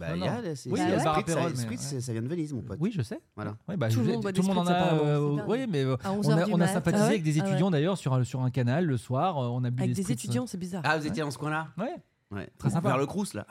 [0.00, 2.62] Bah il y a, c'est Oui, le Spritz, ça- Spritz, ça vient de Venise mon
[2.62, 2.78] pote.
[2.80, 3.20] Oui, je sais.
[3.36, 3.54] Voilà.
[3.68, 4.94] Ouais, bah, Tout le je- tout le monde en a.
[4.94, 7.42] euh, oui, mais euh, on 11h a, on a sympathisé Ah ouais avec des Ah
[7.44, 7.48] ouais.
[7.50, 9.36] étudiants d'ailleurs sur, un- sur un canal le soir.
[9.38, 10.80] euh, On a bu Avec des des étudiants, c'est bizarre.
[10.86, 11.68] Ah vous étiez dans ce coin-là?
[11.76, 11.94] Ouais.
[12.32, 12.48] Ouais.
[12.58, 12.88] Très sympa.
[12.88, 13.44] Vers le Crous là.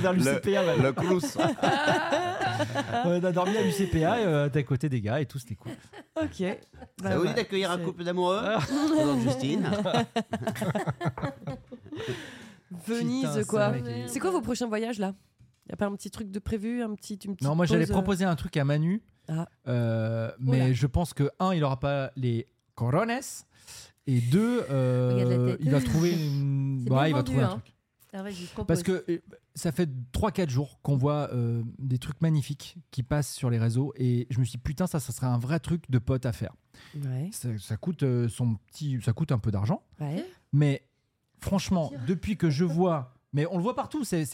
[0.00, 0.82] Vers l'UCPA, man.
[0.82, 1.36] Le Crous.
[3.04, 5.72] on a dormi à l'UCPA, euh, t'es à côté des gars et tout, c'était cool.
[6.20, 6.42] Ok.
[7.02, 7.28] Bah, Ça vous ouais.
[7.28, 8.40] dit d'accueillir un couple d'amoureux?
[9.22, 9.68] Justine.
[12.86, 13.60] Venise, Putain, quoi.
[13.60, 15.14] ça, mec, il- C'est quoi vos prochains voyages là?
[15.68, 17.84] Y a pas un petit truc de prévu, un petit, une petite Non, moi j'allais
[17.86, 19.48] pause, euh, proposer un truc à Manu, Ah.
[19.66, 20.72] euh, mais Oula.
[20.72, 22.46] je pense que un, il aura pas les
[22.76, 23.10] corones,
[24.06, 25.60] et deux, euh, Regarde la tête.
[25.64, 26.80] il va trouver une...
[26.86, 27.60] C'est ouais, bien il va vendu, trouver un hein.
[27.64, 27.72] truc.
[28.12, 28.22] Ah,
[28.54, 28.66] propose.
[28.66, 29.18] Parce que euh,
[29.54, 33.92] ça fait 3-4 jours qu'on voit euh, des trucs magnifiques qui passent sur les réseaux
[33.96, 36.32] et je me suis dit putain ça ça serait un vrai truc de pote à
[36.32, 36.54] faire.
[36.94, 37.28] Ouais.
[37.32, 40.24] Ça, ça coûte euh, son petit ça coûte un peu d'argent Ouais.
[40.52, 40.86] mais
[41.40, 44.24] franchement depuis que je vois mais on le voit partout c'est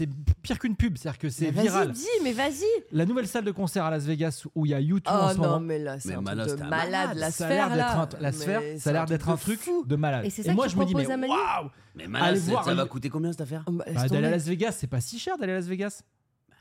[0.42, 1.88] pire qu'une pub c'est-à-dire que c'est Mais viral.
[1.88, 2.64] Vas-y, dis, mais vas-y.
[2.92, 5.32] La nouvelle salle de concert à Las Vegas où il y a YouTube en Oh
[5.32, 5.60] ce non, moment.
[5.60, 7.16] mais là, c'est truc Manos, de malade, malade.
[7.16, 8.18] la ça a sphère l'air d'être là.
[8.18, 9.84] un, la sphère, c'est ça a l'air truc d'être un truc fou.
[9.84, 10.24] de malade.
[10.26, 12.64] Et c'est ça moi que je me dis mais à waouh Mais Allez Manas, voir
[12.64, 13.64] ça va coûter combien cette affaire?
[13.68, 14.30] Bah, Bah, d'aller à.
[14.30, 16.02] Las Vegas c'est pas si cher d'aller à Las Vegas.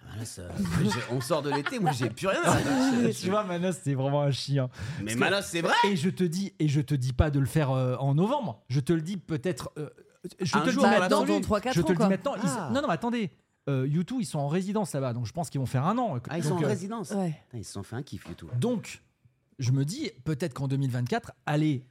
[0.09, 0.49] Manas, euh,
[0.83, 2.39] j'ai- On sort de l'été, moi j'ai plus rien.
[3.21, 4.69] tu vois Manos c'est vraiment un chien.
[5.03, 7.39] Mais que- Manas, c'est vrai Et je te dis, et je te dis pas de
[7.39, 8.63] le faire euh, en novembre.
[8.67, 9.71] Je te le dis peut-être.
[9.77, 9.89] euh,
[10.39, 11.25] je Un te le dis maintenant.
[11.25, 12.09] dans 3-4 je te ans, le dis quoi.
[12.09, 12.35] maintenant.
[12.35, 12.69] Ils- Ah.
[12.73, 13.31] Non, non, mais attendez.
[13.69, 16.17] Euh, U2, ils sont en résidence là-bas, donc je pense qu'ils vont faire un an.
[16.29, 17.11] Ah, ils donc, sont en euh, résidence.
[17.11, 17.39] Ouais.
[17.45, 18.47] Putain, Ils se sont fait un kiff et tout.
[18.59, 19.01] donc,
[19.59, 21.85] je me dis, peut-être qu'en 2024, aller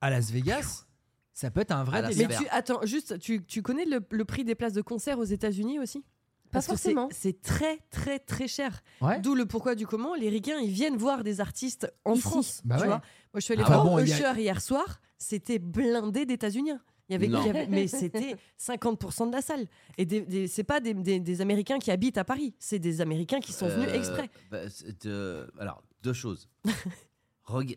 [0.00, 0.86] à Las Vegas,
[1.32, 2.28] ça peut être un vrai délire.
[2.30, 5.24] Mais tu attends, juste, tu, tu connais le, le prix des places de concert aux
[5.24, 6.00] États-Unis aussi?
[6.00, 7.08] Pas Parce que c'est- forcément.
[7.12, 8.82] C'est très très très cher.
[9.00, 9.20] Ouais.
[9.20, 10.14] D'où le pourquoi du comment.
[10.16, 12.20] Les Ricains, ils viennent voir des artistes en Ici.
[12.22, 12.60] France.
[12.64, 12.86] Bah tu ouais.
[12.88, 12.96] vois
[13.32, 15.00] Moi, je suis allée Ah voir bon, a- Usher hier soir.
[15.16, 16.72] C'était blindé d'États-Unis.
[17.12, 17.40] Il y avait, Non.
[17.42, 19.66] il y avait- mais c'était 50% de la salle.
[19.98, 22.54] Et des, des- c'est pas des, des- des Américains qui habitent à Paris.
[22.58, 24.30] C'est des Américains qui sont venus Euh, exprès.
[24.50, 24.60] bah,
[25.06, 26.48] euh, alors, deux choses.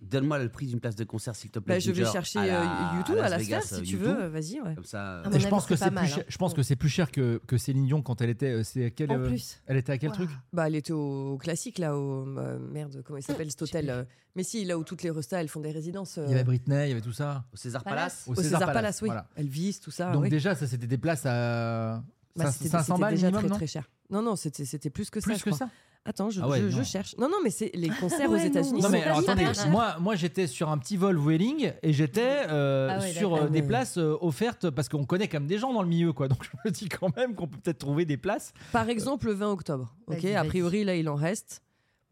[0.02, 1.76] Donne-moi le prix d'une place de concert, s'il te plaît.
[1.76, 4.00] Bah, je vais chercher à euh, YouTube à la Vegas, sphère si euh, tu U2.
[4.00, 4.62] veux, vas-y.
[4.62, 4.76] Ouais.
[4.76, 5.24] Comme ça.
[5.34, 6.24] Et je pense que c'est plus, cher, hein.
[6.28, 8.64] je pense que c'est plus cher que, que Céline Dion quand elle était.
[8.64, 9.60] C'est à quel, En plus.
[9.66, 10.16] Elle était à quel Wow.
[10.16, 10.30] truc?
[10.54, 14.04] Bah, elle était au, classique là, au euh, merde, comment il s'appelle cet hôtel euh,
[14.36, 16.20] Mais si, là où toutes les restas elles font des résidences.
[16.24, 17.46] Il y avait Britney, il y avait tout ça.
[17.52, 18.24] Au César Palace.
[18.26, 18.28] Palace.
[18.28, 19.08] Au au César, Palace, oui.
[19.08, 19.28] voilà.
[19.36, 20.12] Elvis, tout ça.
[20.12, 20.30] Donc oui.
[20.30, 22.04] déjà, ça c'était des places à
[22.36, 23.90] Bah, 500 c'était 500 c'était balles déjà minimum, très très cher.
[24.12, 25.26] Non, non, c'était c'était plus que ça.
[25.32, 25.70] Plus que ça?
[26.08, 26.84] Attends, je, Ah ouais, je- je non.
[26.84, 27.16] cherche.
[27.18, 28.46] Non, non, mais c'est les concerts aux Ouais.
[28.48, 28.80] États-Unis.
[28.82, 32.90] Non mais alors attendez, moi, moi j'étais sur un petit vol Vueling et j'étais euh,
[32.92, 35.74] Ah ouais, sur euh, des places euh, offertes parce qu'on connaît quand même des gens
[35.74, 36.28] dans le milieu quoi.
[36.30, 38.54] Donc je me dis quand même qu'on peut peut-être trouver des places.
[38.72, 39.96] Par exemple, le 20 octobre.
[40.06, 41.64] Ok, a priori, là, il en reste.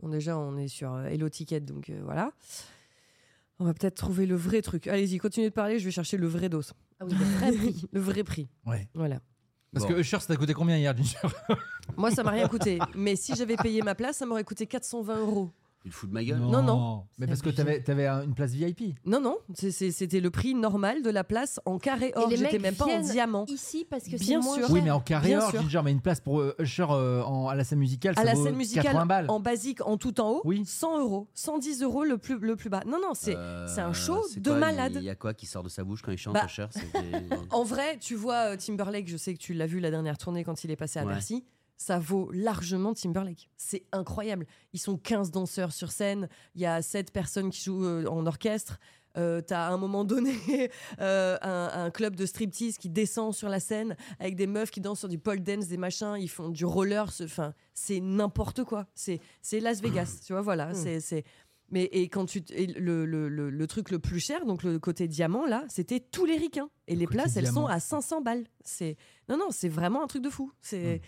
[0.02, 2.32] Bon, déjà, on est sur Hello Ticket, donc euh, voilà.
[3.60, 4.88] On va peut-être trouver le vrai truc.
[4.88, 6.62] Allez-y, continuez de parler, je vais chercher le vrai dos.
[7.00, 7.86] Ah oui, le vrai prix.
[7.94, 8.50] le vrai prix.
[8.66, 8.90] Ouais.
[8.96, 9.20] Voilà.
[9.74, 9.94] Parce Bon.
[9.94, 11.18] que Usher ça t'a coûté combien hier Ginger?
[11.98, 12.80] Moi, ça m'a rien coûté.
[12.96, 15.50] Mais si j'avais payé ma place, ça m'aurait coûté 420 euros.
[15.84, 17.04] Te fous de ma gueule Non, non.
[17.18, 18.96] Mais parce que t'avais avais une place VIP.
[19.06, 22.30] Non, non, c'est- c'était le prix normal de la place en carré or.
[22.30, 23.46] les J'étais mecs même pas en viennent diamant.
[23.50, 24.68] Ici, parce que Bien c'est moins sûr.
[24.68, 24.74] cher.
[24.74, 25.62] Oui mais en carré Bien or sûr.
[25.62, 28.24] Ginger mais une place pour euh, Usher euh, en- à la scène musicale À ça
[28.24, 29.26] la vaut scène musicale, 80 balles.
[29.30, 30.64] en basique, en tout en haut, Oui.
[30.66, 31.28] 100 euros.
[31.34, 32.82] 110 euros le plus, le plus bas.
[32.86, 34.94] Non, non, c'est Euh, c'est un show c'est de quoi, malade.
[34.96, 36.68] Il y a quoi qui sort de sa bouche quand il chante Bah, Usher?
[36.72, 36.82] C'est
[37.52, 40.44] En vrai, tu vois euh, Timberlake, je sais que tu l'as vu la dernière tournée
[40.46, 41.12] quand il est passé à Ouais.
[41.14, 41.44] Bercy.
[41.78, 43.50] Ça vaut largement Timberlake.
[43.58, 44.46] C'est incroyable.
[44.74, 46.30] Ils sont 15 danseurs sur scène.
[46.56, 48.80] Il y a 7 personnes qui jouent euh, en orchestre.
[49.16, 50.34] Euh, T'as à un moment donné
[51.00, 54.82] euh, un, un club de striptease qui descend sur la scène avec des meufs qui
[54.82, 56.16] dansent sur du pole dance, des machins.
[56.20, 57.06] Ils font du roller.
[57.22, 58.88] Enfin, c'est n'importe quoi.
[58.96, 60.22] C'est c'est Las Vegas.
[60.26, 60.72] tu vois, voilà.
[60.72, 60.76] Mm.
[60.76, 61.24] C'est c'est.
[61.70, 64.80] Mais et quand tu et le, le, le, le truc le plus cher, donc le
[64.80, 66.70] côté diamant là, c'était tous les ricains.
[66.88, 68.44] Et les places, elles sont à 500 balles.
[68.64, 68.96] C'est
[69.30, 70.52] non non, c'est vraiment un truc de fou.
[70.62, 71.02] C'est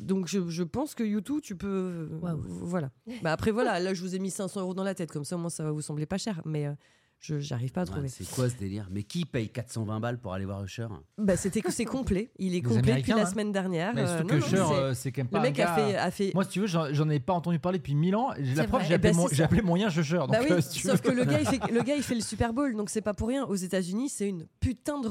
[0.00, 2.40] donc je, je pense que YouTube, tu peux Waouh.
[2.46, 2.90] voilà.
[3.22, 5.36] Bah après voilà, là je vous ai mis 500 euros dans la tête comme ça,
[5.36, 6.72] moi ça va vous sembler pas cher, mais euh,
[7.20, 8.08] je j'arrive pas à Ouais, trouver.
[8.08, 8.86] c'est quoi ce délire?
[8.90, 10.86] Mais qui paye 420 balles pour aller voir Usher?
[11.18, 12.30] Bah c'était que c'est complet.
[12.38, 13.26] Il est Les complet depuis la hein.
[13.26, 13.92] semaine dernière.
[13.94, 15.58] Mais Euh, surtout non, que non, Usher c'est- c'est quand même pas le un mec
[15.60, 18.14] a fait a fait Moi si tu veux j'en ai pas entendu parler depuis 1000
[18.16, 18.30] ans.
[18.54, 19.44] La preuve j'ai appelé, mon- j'ai ça.
[19.44, 20.20] appelé mon lien Usher.
[20.28, 22.20] Bah oui, euh, si sauf que le gars, il fait, le gars, il fait le
[22.20, 23.44] Super Bowl, donc c'est pas pour rien.
[23.44, 25.08] Aux États-Unis, c'est une putain de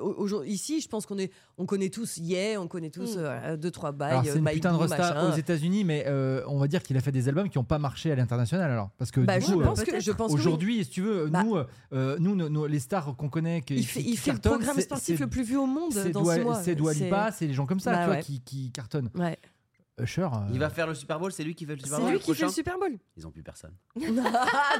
[0.00, 3.20] au- Ici, je pense qu'on est, on connaît tous Yeah, on connaît tous Mm.
[3.20, 4.20] euh, deux trois bails.
[4.24, 5.30] C'est une putain de machin.
[5.32, 7.78] aux États-Unis, mais euh, on va dire qu'il a fait des albums qui n'ont pas
[7.78, 11.42] marché à l'international alors, parce que Bah, je pense aujourd'hui, tu veux, Bah.
[11.44, 11.56] nous,
[11.92, 14.38] euh, nous, nos- nos- les stars qu'on connaît, qui, il fait, qui il fait le
[14.38, 16.54] programme c'est- sportif c'est- le plus vu au monde c'est dans Dua- six mois.
[16.62, 18.22] C'est Dua C'est- Lipa, c'est les gens comme ça, Bah tu vois, ouais.
[18.22, 19.10] qui, qui cartonnent.
[19.14, 19.36] Ouais.
[19.98, 22.02] Usher, euh, Il va faire le Super Bowl, c'est lui qui fait le Super C'est
[22.02, 22.96] Bowl lui le qui fait le Super Bowl.
[23.16, 23.72] Ils ont plus personne.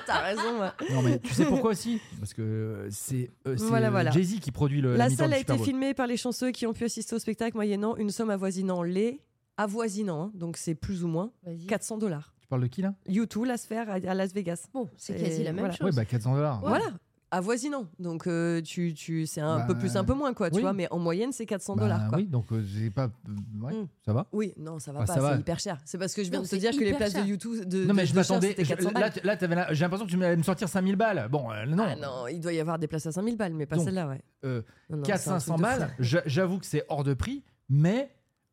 [0.06, 0.60] T'as raison.
[0.60, 0.68] ouais.
[0.94, 2.00] Non mais tu sais pourquoi aussi?
[2.18, 4.10] Parce que euh, c'est euh, c'est, Voilà, euh, voilà.
[4.10, 6.84] Jay-Z qui produit le, la, salle a été filmée par les chanceux qui ont pu
[6.84, 9.20] assister au spectacle moyennant une somme avoisinant les
[9.56, 11.66] avoisinant, hein, donc c'est plus ou moins Vas-y.
[11.66, 12.34] 400 dollars.
[12.46, 12.94] Tu parles de qui là?
[13.08, 14.68] U2, la sphère à Las Vegas.
[14.72, 15.74] Bon, c'est quasi la même voilà.
[15.74, 15.86] chose.
[15.88, 16.60] Ouais, bah 400 dollars.
[16.60, 16.84] Voilà,
[17.32, 17.88] avoisinant.
[17.98, 20.62] Donc euh, tu, tu, c'est un Bah, peu plus, un peu moins quoi, tu oui.
[20.62, 22.18] vois, mais en moyenne c'est 400 Bah dollars quoi.
[22.18, 23.06] Oui, donc euh, j'ai pas.
[23.28, 23.88] euh, ouais, Mm.
[24.04, 24.26] ça va?
[24.30, 25.78] Oui, non, ça va Bah, pas, c'est hyper cher.
[25.84, 27.24] C'est parce que je viens Non, de te dire que les places cher.
[27.24, 28.48] de YouTube de, Non mais de- je m'attendais.
[28.50, 31.26] c'était je- 400 Là, là la- j'ai l'impression que tu allais me sortir 5000 balles.
[31.32, 31.84] Bon, euh, non.
[31.84, 34.20] Ah non, il doit y avoir des places à 5000 balles, mais pas celle-là, ouais.
[34.44, 35.62] euh, Non, non, 4 c'est un truc 500 de fou.
[35.80, 38.08] balles, j'a- j'avoue que c'est hors de prix, mais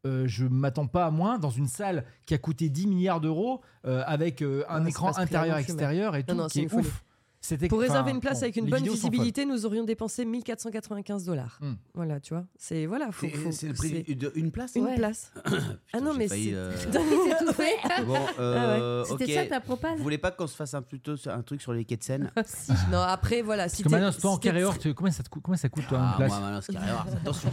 [0.06, 3.62] euh, je m'attends pas à moins dans une salle qui a coûté 10 milliards d'euros
[3.86, 7.06] euh, avec euh, un écran intérieur extérieur et tout non, qui est ouf.
[7.46, 11.60] C'était Pour réserver une place bon, avec une bonne visibilité, nous aurions dépensé 1495 dollars.
[11.62, 11.74] Hmm.
[11.94, 12.46] Voilà, tu vois.
[12.58, 14.96] C'est voilà, faut, faut- c'est le prix d'une place une Ouais.
[14.96, 15.30] place.
[15.44, 15.60] Putain,
[15.92, 17.76] ah non, mais c'est euh, C'est tout fait.
[18.06, 19.32] Bon, euh, C'était ok.
[19.32, 21.84] ça ta propale Vous voulez pas qu'on se fasse un, plutôt un truc sur les
[21.84, 22.72] quais de Seine Si.
[22.90, 24.64] non, après voilà, Parce si que maintenant, toi en carré
[24.96, 27.06] combien ça, te coûte, combien ça coûte toi Ah, une place moi, Manos, carré or,
[27.14, 27.50] attention.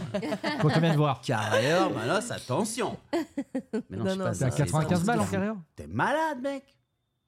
[0.62, 2.96] Quand tu viens de voir Carré or, Manos, attention.
[3.90, 6.38] Mais Non, pas, c'est C'est à c'est- 95 c'est- balles en carré or T'es malade,
[6.42, 6.62] mec.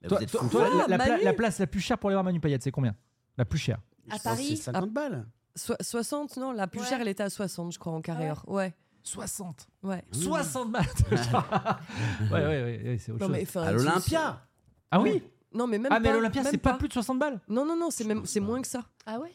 [0.02, 0.78] Mais Toi, vous êtes toi- fous toi, folle.
[0.78, 2.70] la, la pla- Manu la place la plus chère pour aller voir Manu Payet, c'est
[2.72, 2.94] combien?
[3.38, 5.26] La plus chère Je À pense que Paris C'est 50 balles.
[5.54, 6.86] So- 60, non, la plus Ouais.
[6.86, 8.38] chère, elle était à 60, je crois, en carré Ah ouais.
[8.46, 8.48] or.
[8.54, 10.04] Ouais, 60 ouais.
[10.12, 13.42] 60 balles Ouais, ouais, ouais, ouais, c'est autre Non, chose.
[13.42, 14.42] enfin, À l'Olympia.
[14.90, 15.22] Ah oui
[15.54, 17.40] Non, mais même Ah, mais pas, l'Olympia, même c'est pas plus de 60 balles?
[17.48, 18.84] Non, non, non, c'est même, moins que ça.
[19.06, 19.32] Ah ouais?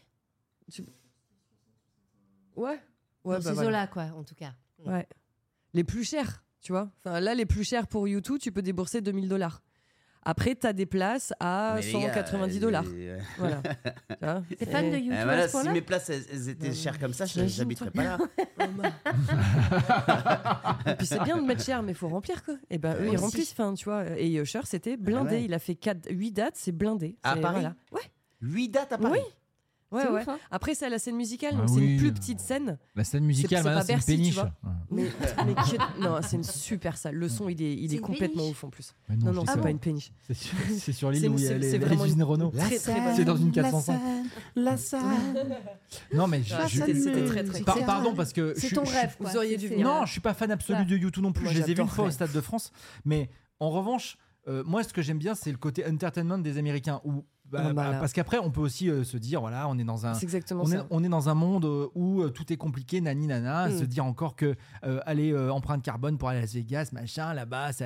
[2.56, 2.82] Ouais.
[3.24, 3.68] Dans Ouais, ces bah, voilà.
[3.70, 4.54] eaux-là, quoi, en tout cas.
[4.86, 5.08] Ouais.
[5.74, 6.90] Les plus chers, tu vois.
[7.04, 9.62] Enfin, là, les plus chers pour YouTube, tu peux débourser 2000 dollars.
[10.30, 12.84] Après, tu as des places à Mais les gars, 190 euh, dollars.
[12.86, 13.62] euh, Voilà.
[14.60, 16.74] T'es fan de Et- YouTube eh, à voilà, ce si mes places elles, elles étaient
[16.74, 18.18] chères comme ça, j'habiterais pas là.
[20.88, 22.56] Et puis c'est bien de mettre cher, mais il faut remplir quoi.
[22.70, 23.52] Et ben eux Ouais, ils remplissent.
[23.54, 24.04] Enfin, tu vois.
[24.18, 25.36] Et Usher c'était blindé.
[25.36, 25.44] ouais.
[25.46, 27.18] Il a fait 4, 8 dates, c'est blindé.
[27.24, 27.76] À C'est- Paris voilà.
[27.92, 28.02] Ouais.
[28.42, 29.20] 8 dates à Paris.
[29.24, 29.34] Oui.
[29.90, 30.22] Ouais, C'est ouais.
[30.22, 30.38] ouf, hein.
[30.52, 31.94] Après, c'est à la scène musicale, Ah donc c'est oui.
[31.94, 32.78] une plus petite scène.
[32.96, 34.34] La scène musicale, c'est c'est péniche.
[34.34, 34.44] vois.
[34.64, 34.72] Ouais.
[34.92, 35.04] Mais,
[35.46, 37.16] mais que- non, c'est une super salle.
[37.16, 38.94] Le son, il est, il C'est est complètement ouf en plus.
[39.08, 40.12] Mais Non, non, c'est pas une péniche.
[40.28, 42.52] C'est sur, c'est sur l'île C'est- où il y a c'est- les, c'est vraiment Renault.
[42.52, 43.16] Très, très bonne.
[43.16, 44.02] C'est dans une 405.
[44.58, 45.02] La salle.
[46.14, 49.16] Non, mais Ah, c'était- très, très pardon, parce que je C'est suis- ton rêve.
[49.20, 49.88] Vous auriez dû C'est- venir.
[49.88, 51.48] Non, je suis pas fan absolu de U2 non plus.
[51.48, 52.12] Je les ai vus une fois au.
[52.12, 52.72] Stade de France.
[53.06, 53.30] Mais
[53.60, 54.18] en revanche,
[54.48, 57.00] euh, moi, ce que j'aime bien, c'est le côté entertainment des Américains.
[57.06, 58.00] Où, bah, Ah, bah, là.
[58.00, 60.14] parce qu'après, on peut aussi euh, se dire, voilà, on est dans un.
[60.14, 60.86] On est, ça.
[60.90, 63.78] on est dans un monde euh, où euh, tout est compliqué, nani nana, Mm.
[63.80, 67.72] se dire encore que euh, aller empreinte carbone pour aller à Las Vegas, machin, là-bas,
[67.74, 67.86] ça...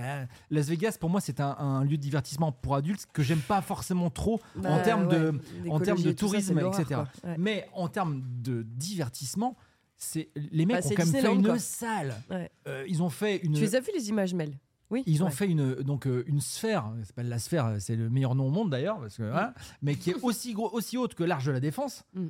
[0.50, 3.62] Las Vegas pour moi c'est un, un lieu de divertissement pour adultes que j'aime pas
[3.62, 5.40] forcément trop en Bah, termes de,
[5.70, 7.02] en termes de ça, tourisme, etc.
[7.24, 7.36] Ouais.
[7.38, 9.56] Mais en termes de divertissement,
[9.98, 11.60] c'est les mecs Bah, ont quand même fait une quoi.
[11.60, 12.14] salle.
[12.30, 12.52] Ouais.
[12.88, 13.54] Ils ont fait une.
[13.54, 14.58] Tu les as vu les images, Mel?
[14.92, 15.04] Oui.
[15.08, 15.32] Ils ont Ouais.
[15.32, 18.52] fait une, donc, euh, une sphère, ça s'appelle la sphère, c'est le meilleur nom au
[18.52, 21.52] monde d'ailleurs, parce que, voilà, mais qui est aussi, gros, aussi haute que l'Arche de
[21.52, 22.28] la Défense, Mm.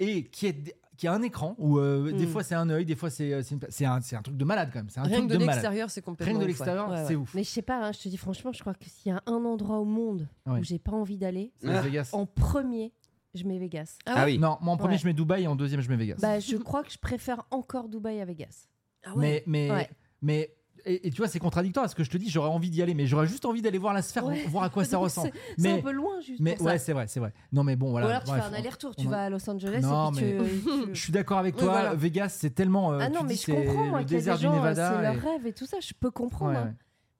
[0.00, 2.28] et qui, est, qui a un écran, où euh, des Mm.
[2.28, 4.70] fois c'est un œil, des fois c'est euh, c'est un, c'est un truc de malade
[4.72, 4.88] quand même.
[4.90, 5.54] C'est un Rien truc de de malade.
[5.56, 6.32] l'extérieur, c'est complètement.
[6.38, 6.66] Rien que de ouf, ouais.
[6.66, 7.22] l'extérieur, Ouais, c'est ouais.
[7.22, 7.34] ouf.
[7.34, 9.20] Mais je sais pas, hein, je te dis franchement, je crois que s'il y a
[9.26, 10.60] un endroit au monde Ouais.
[10.60, 12.10] où j'ai pas envie d'aller, C'est Las Vegas.
[12.12, 12.92] en premier,
[13.34, 13.98] je mets Vegas.
[14.06, 14.38] Ah, Ah oui.
[14.38, 14.98] Non, moi en premier Ouais.
[14.98, 16.18] je mets Dubaï et en deuxième je mets Vegas.
[16.22, 18.68] Bah, je crois que je préfère encore Dubaï à Vegas.
[19.04, 19.42] Ah ouais.
[19.46, 19.90] mais, mais, Ouais.
[20.22, 20.54] mais
[20.86, 22.94] et, et tu vois, c'est contradictoire parce que je te dis, j'aurais envie d'y aller,
[22.94, 24.44] mais j'aurais juste envie d'aller voir la sphère, Ouais.
[24.48, 25.30] voir à quoi ça ressemble.
[25.56, 27.32] c'est- C'est un peu loin juste mais pour ouais, c'est vrai, c'est vrai.
[27.52, 28.06] Non, mais bon, voilà.
[28.06, 30.16] Ou alors tu bref, fais un aller-retour, tu on vas à Los Angeles Non, et
[30.38, 31.00] puis tu- Je tu...
[31.00, 31.70] suis d'accord avec toi.
[31.72, 31.94] voilà.
[31.94, 32.92] Vegas, c'est tellement.
[32.92, 34.52] euh, Ah non, mais je comprends moi le qu'il y a désert des du gens,
[34.52, 34.92] euh, Nevada.
[34.96, 36.52] c'est leur rêve et tout ça, je peux comprendre.
[36.52, 36.74] Ouais, hein.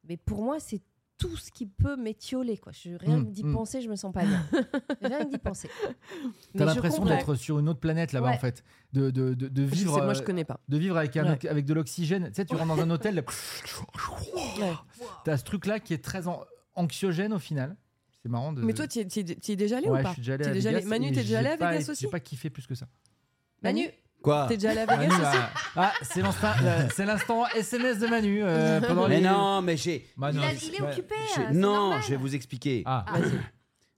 [0.08, 0.82] Mais pour moi, c'est
[1.18, 2.58] tout ce qui peut m'étioler.
[2.58, 2.72] Quoi.
[2.72, 3.52] Je, rien Mm, que d'y mm.
[3.52, 4.44] penser, je me sens pas bien.
[5.02, 5.68] rien que d'y penser.
[6.56, 8.34] T'as je l'impression d'être sur une autre planète là-bas Ouais.
[8.34, 10.58] en fait, de, de, de, de Je sais, vivre, moi, je euh, connais pas.
[10.68, 11.48] de vivre avec, un- Ouais.
[11.48, 12.28] avec de l'oxygène.
[12.28, 13.22] Tu sais, tu rentres dans un hôtel, là,
[14.60, 14.72] Ouais.
[15.24, 16.44] t'as ce truc-là qui est très an-
[16.74, 17.76] anxiogène au final.
[18.22, 18.52] C'est marrant.
[18.52, 18.62] De...
[18.62, 20.34] Mais toi, tu y es, déjà allé ouais, ou je pas suis déjà
[20.70, 22.86] allé Manu, t'es déjà allé à pas- Vegas aussi J'ai pas kiffé plus que ça.
[23.62, 23.86] Manu,
[24.24, 27.46] Quoi t'es déjà allé à Vegas Manu, aussi ah, ah, c'est l'instant, euh, c'est l'instant
[27.54, 29.22] SMS de Manu euh, pendant Mais les.
[29.28, 30.06] non, mais j'ai.
[30.16, 30.92] Manu, Il, a- il est ouais.
[30.92, 31.14] occupé.
[31.36, 32.02] j'ai- hein, c'est Non, normal.
[32.02, 32.82] je vais vous expliquer.
[32.86, 33.04] Ah,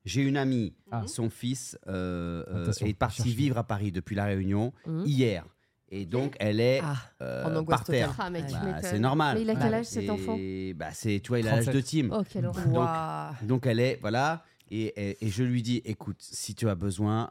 [0.04, 1.02] J'ai une amie, Ah.
[1.06, 3.28] son fils euh, euh, Attention, est parti cherche.
[3.36, 5.02] vivre à Paris depuis la Réunion Mhm.
[5.06, 5.44] hier.
[5.88, 8.12] Et donc, elle est Ah, euh, en angoisse par terre.
[8.18, 8.80] Ah, mais tu Bah, m'étonnes.
[8.82, 9.36] c'est normal.
[9.36, 10.36] Mais il a quel âge cet Et, enfant
[10.74, 11.74] bah, c'est, tu vois, il a l'âge 37.
[11.74, 12.16] de Tim.
[12.18, 12.64] Oh, quelle horreur.
[12.66, 13.34] Donc, Waouh.
[13.46, 14.42] donc elle est, voilà.
[14.70, 17.30] Et, et, et je lui dis, écoute, si tu as besoin,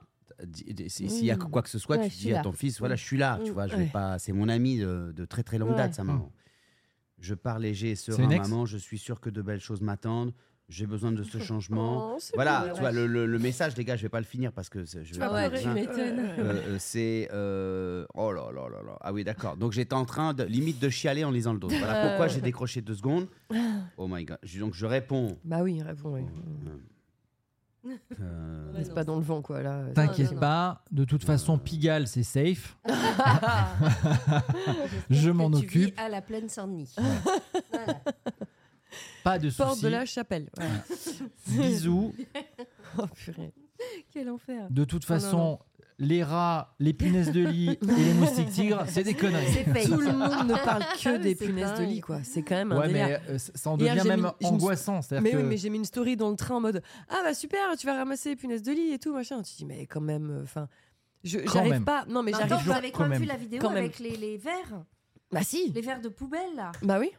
[0.87, 1.49] si- s'il y a Mm.
[1.49, 3.39] quoi que ce soit, Ouais, tu dis à ton fils, voilà, je suis là.
[3.43, 3.53] Tu Mm.
[3.53, 4.19] vois, je vais pas.
[4.19, 5.75] C'est mon ami de, de très très longue Ouais.
[5.77, 6.31] date, sa maman.
[7.19, 8.65] Je pars léger et serein, maman.
[8.65, 10.33] Je suis sûr que de belles choses m'attendent.
[10.67, 12.13] J'ai besoin de ce changement.
[12.13, 14.25] Oh, c'est Voilà, tu vois, le, le- le message, les gars, je vais pas le
[14.25, 16.19] finir parce que c'est- je vais Ah pas- ouais, tu m'étonnes.
[16.19, 20.05] Euh, euh, c'est euh, oh là là là là ah oui d'accord donc j'étais en
[20.05, 23.27] train de limite de chialer en lisant le dos voilà pourquoi j'ai décroché deux secondes
[23.97, 26.21] oh my god donc je réponds Bah oui, réponds, oui.
[26.67, 26.75] Euh,
[27.85, 29.83] Ouais, C'est non, pas dans le vent, quoi, là.
[29.93, 30.39] T'inquiète non, non.
[30.39, 32.77] pas, de toute façon, Pigalle, c'est safe.
[35.09, 35.99] Je m'en tu vis occupe.
[35.99, 36.95] à la plaine Saint-Denis.
[37.71, 38.01] Voilà.
[39.23, 39.83] Pas de Porte soucis.
[39.83, 40.49] de la chapelle.
[40.57, 40.65] Ouais.
[41.47, 42.13] Bisous.
[42.97, 43.51] Oh, purée.
[44.13, 44.67] Quel enfer.
[44.69, 45.59] De toute Oh, non, façon,
[45.97, 49.63] les rats, les punaises de lit et les moustiques tigres, c'est des conneries.
[49.85, 52.21] Tout le monde ne parle que des C'est punaises de lit, quoi.
[52.23, 53.21] C'est quand même un Ouais, délire.
[53.27, 54.99] mais euh, ça en devient même mis- angoissant.
[55.21, 57.33] Mais que oui, mais j'ai mis une story dans le train en mode Ah bah
[57.33, 59.41] super, tu vas ramasser les punaises de lit et tout, machin.
[59.41, 60.67] Tu dis, mais quand même, euh, enfin.
[61.23, 62.05] je j'arrive pas.
[62.09, 62.77] Non, mais j'arrive attends, vous pas.
[62.77, 64.83] avez quand quand même vu la vidéo Quand avec les, les verres
[65.31, 65.71] Bah si.
[65.73, 67.11] Les verres de poubelle, là Bah oui.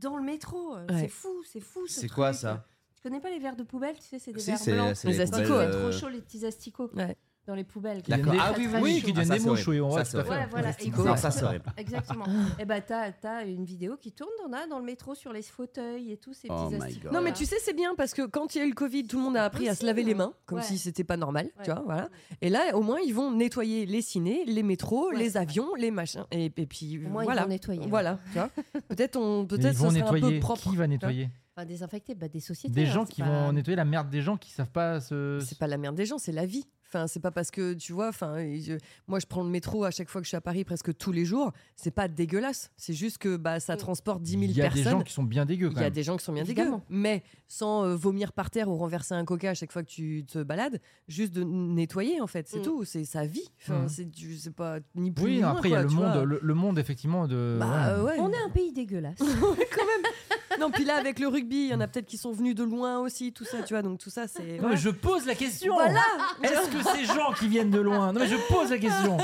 [0.00, 0.74] Dans le métro.
[0.76, 0.86] Ouais.
[1.00, 1.86] C'est fou, c'est fou.
[1.86, 2.64] ce c'est quoi ça?
[2.94, 3.96] Tu connais pas les verres de poubelle?
[3.96, 5.04] Tu sais, c'est des Si, verres blancs.
[5.04, 7.16] Les les asticots, trop chaud, les petits asticots Ouais.
[7.50, 8.02] Dans les poubelles.
[8.02, 8.32] Qui viennent D'accord.
[8.34, 10.22] des- Ah oui, oui, qui Ah, deviennent ça, des mouches, oui, on Ça, tout à
[10.24, 10.46] fait.
[10.50, 11.16] Voilà, exactement.
[11.16, 11.30] ça
[11.76, 12.24] Exactement.
[12.58, 15.42] Et bah, t'as as une vidéo qui tourne, on a dans le métro sur les
[15.42, 17.00] fauteuils et tout, ces Oh petits.
[17.00, 17.12] God.
[17.12, 19.04] Non, mais tu sais, c'est bien parce que quand il y a eu le Covid,
[19.06, 20.18] tout le monde a appris à se laver les ouais.
[20.18, 22.08] mains, comme si c'était pas normal, tu vois, voilà.
[22.40, 26.24] Et là, au moins, ils vont nettoyer les cinés, les métros, les avions, les machins.
[26.30, 27.42] Et, puis, Au moins, ils voilà.
[27.42, 27.86] vont nettoyer.
[27.88, 28.50] Voilà, tu vois.
[28.88, 30.40] Peut-être on, peut-être vont sera un peu nettoyer.
[30.40, 30.70] propre.
[30.70, 32.74] Qui va nettoyer Enfin, désinfecter, bah, des sociétés.
[32.74, 35.40] Des hein, gens qui pas- vont nettoyer la merde des gens qui savent pas se.
[35.44, 36.64] C'est pas la merde des gens, c'est la vie.
[36.92, 38.08] Enfin, c'est pas parce que tu vois.
[38.08, 38.76] Enfin, je-
[39.06, 41.12] moi, je prends le métro à chaque fois que je suis à Paris, presque tous
[41.12, 41.52] les jours.
[41.76, 42.70] C'est pas dégueulasse.
[42.76, 43.78] C'est juste que bah, ça Mm.
[43.78, 44.82] transporte 10 000 Il y a personnes.
[44.84, 45.92] des gens qui sont bien dégueux Il y a même.
[45.92, 46.78] des gens qui sont bien Évidemment.
[46.78, 49.88] dégueux, mais sans euh, vomir par terre ou renverser un coca à chaque fois que
[49.88, 52.62] tu te balades, juste de nettoyer en fait, c'est Mm.
[52.62, 53.48] tout, c'est sa vie.
[53.62, 53.88] Enfin, Mm.
[53.88, 56.24] c'est du- c'est pas ni plus Oui, ni moins, après il y a le monde,
[56.24, 57.56] le, le monde effectivement de.
[57.60, 58.00] Bah, ouais.
[58.00, 58.16] euh, ouais.
[58.18, 59.18] On est un pays dégueulasse.
[59.20, 60.12] quand même.
[60.58, 62.64] Non, puis là, avec le rugby, il y en a peut-être qui sont venus de
[62.64, 63.82] loin aussi, tout ça, tu vois.
[63.82, 64.58] Donc tout ça, c'est.
[64.60, 65.74] Non, mais je pose la question.
[65.74, 66.00] Voilà.
[66.42, 69.16] Est-ce que ces gens qui viennent de loin Non mais je pose la question.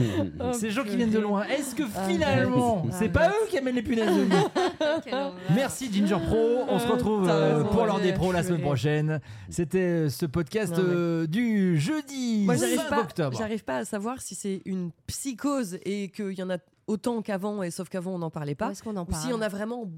[0.52, 2.90] Ces gens qui viennent de loin, est-ce que Ah, finalement, ouais.
[2.98, 5.14] c'est pas eux qui amènent les punaises de lit
[5.54, 6.64] Merci Ginger Pro.
[6.68, 9.20] On se retrouve T'as euh, pour l'heure des pros la semaine prochaine.
[9.50, 13.36] C'était euh, ce podcast Non, mais- euh, du jeudi Moi, 5 j'arrive pas, octobre.
[13.38, 17.62] j'arrive pas à savoir si c'est une psychose et qu'il y en a autant qu'avant,
[17.62, 18.70] et sauf qu'avant, on n'en parlait pas.
[18.72, 19.88] Est-ce qu'on en Ou parle si on a vraiment.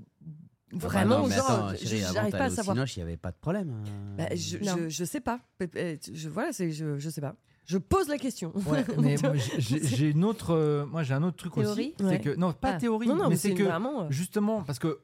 [0.75, 2.77] Ah Vraiment, non, mais genre, attends, je- chérie, avant j'arrive pas à savoir.
[2.77, 3.71] Cinoche, il n'y avait pas de problème.
[3.71, 3.91] hein.
[4.19, 5.41] Bah, je, je, je sais pas.
[5.77, 7.35] Euh, Je, voilà, c'est, je, je sais pas.
[7.67, 8.53] Je pose la question.
[8.67, 11.69] Ouais, mais moi, j'ai- j'ai j'ai une autre, euh, moi j'ai un autre truc Théorie
[11.71, 12.21] aussi, c'est Ouais.
[12.21, 12.79] que non pas Ah.
[12.79, 14.03] théorie, non, non, mais mais c'est c'est que vraiment.
[14.03, 15.01] euh, justement parce que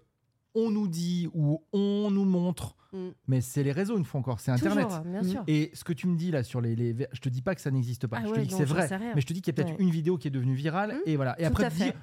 [0.55, 3.11] on nous dit ou on nous montre, Mm.
[3.29, 4.89] mais c'est les réseaux une fois encore, c'est Internet.
[4.89, 5.45] Toujours, bien sûr.
[5.47, 7.55] Et ce que tu me dis là sur les, les ver- je te dis pas
[7.55, 8.97] que ça n'existe pas, Ah je te ouais, dis que non, c'est j'en vrai, sais
[8.97, 9.13] rien.
[9.15, 9.83] mais je te dis qu'il y a peut-être Ouais.
[9.85, 11.01] une vidéo qui est devenue virale Mm.
[11.09, 11.41] et voilà.
[11.41, 11.95] Et Tout après à te fait.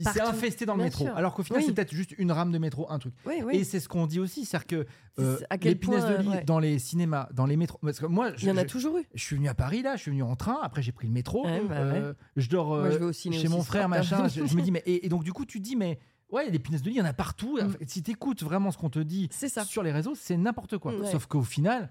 [0.00, 0.30] C'est Partout.
[0.30, 1.16] infesté dans le Bien métro, sûr.
[1.16, 1.66] alors qu'au final Oui.
[1.66, 3.14] c'est peut-être juste une rame de métro, un truc.
[3.26, 3.56] Oui, oui.
[3.56, 4.86] Et c'est ce qu'on dit aussi, c'est-à-dire que
[5.16, 6.44] C'est- euh, les punaises de lit ouais.
[6.44, 8.96] dans les cinémas, dans les métros, parce que moi Il y en a je- toujours
[8.98, 9.04] eu.
[9.14, 11.12] je suis venu à Paris là, je suis venu en train, après j'ai pris le
[11.12, 14.56] métro, Ouais, bah euh, je dors Moi, euh, je chez mon frère, machin, je, je
[14.56, 15.98] me dis mais et, et donc du coup tu dis mais
[16.30, 17.58] ouais les punaises de lit il y en a partout.
[17.60, 17.74] Mm.
[17.86, 19.28] Si tu écoutes vraiment ce qu'on te dit
[19.66, 20.92] sur les réseaux, c'est n'importe quoi.
[20.92, 21.06] Mm.
[21.06, 21.90] Sauf qu'au final,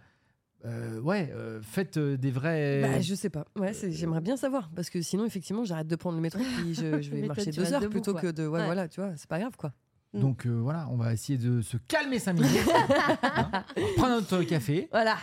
[0.65, 2.81] euh, ouais, euh, faites euh, des vrais.
[2.81, 3.45] Bah, je sais pas.
[3.57, 7.01] Ouais, j'aimerais bien savoir parce que sinon, effectivement, j'arrête de prendre le métro puis je,
[7.01, 8.21] je vais marcher deux heures debout, plutôt quoi.
[8.21, 8.47] que de.
[8.47, 8.65] Ouais, Ouais.
[8.65, 9.71] voilà, tu vois, c'est pas grave quoi.
[10.13, 12.49] Donc euh, voilà, on va essayer de se calmer 5 minutes,
[13.23, 13.51] hein,
[13.97, 15.17] prendre notre café Voilà.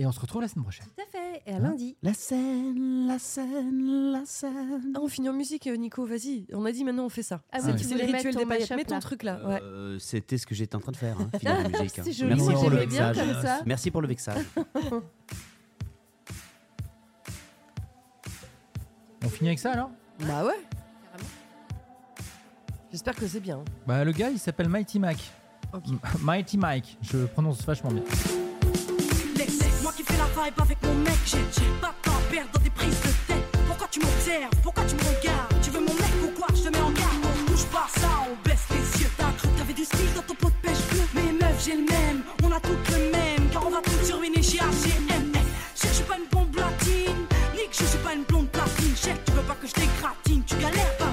[0.00, 0.86] Et on se retrouve la semaine prochaine.
[0.96, 1.42] Tout à fait.
[1.46, 1.96] Et à Hein lundi.
[2.02, 4.92] La scène, la scène, la scène.
[4.94, 6.46] Ah, on finit en musique, euh, Nico, vas-y.
[6.52, 7.42] On a dit maintenant on fait ça.
[7.52, 8.70] Ah oui, c'est le rituel des paillettes.
[8.70, 9.00] Mets ton là.
[9.00, 9.38] truc là.
[9.46, 9.60] Ouais.
[9.62, 11.98] Euh, C'était ce que j'étais en train de faire, hein, finir la musique.
[11.98, 12.02] hein.
[12.10, 13.26] Joli, Merci pour le j'aimais bien vexage.
[13.34, 13.62] comme ça.
[13.66, 14.44] Merci pour le vexage.
[19.24, 19.90] On finit avec ça alors?
[20.26, 20.60] Bah ouais.
[22.90, 23.62] J'espère que c'est bien.
[23.86, 25.18] Bah le gars il s'appelle Mighty Mac.
[25.72, 25.84] Ok.
[25.88, 28.02] M- Mighty Mike, je prononce vachement bien.
[30.42, 31.38] Vibe avec mon mec, j'ai
[31.82, 33.44] pas de à perdre dans des prises de tête.
[33.66, 34.54] Pourquoi tu m'observes?
[34.62, 35.60] Pourquoi tu me regardes?
[35.62, 36.46] Tu veux mon mec ou quoi?
[36.54, 37.20] Je te mets en garde.
[37.24, 39.10] On bouge pas ça, on baisse les yeux.
[39.18, 41.02] T'as cru t'avais du style dans ton pot de pêche bleu.
[41.14, 43.50] Mais meuf, j'ai le même, on a toutes le même.
[43.52, 45.10] Car on va tout surviner chez HM.
[45.82, 48.96] Je suis pas une bombe latine, ni je suis pas une blonde platine.
[48.96, 51.12] Chef, tu veux pas que je t'égratine Tu galères, bah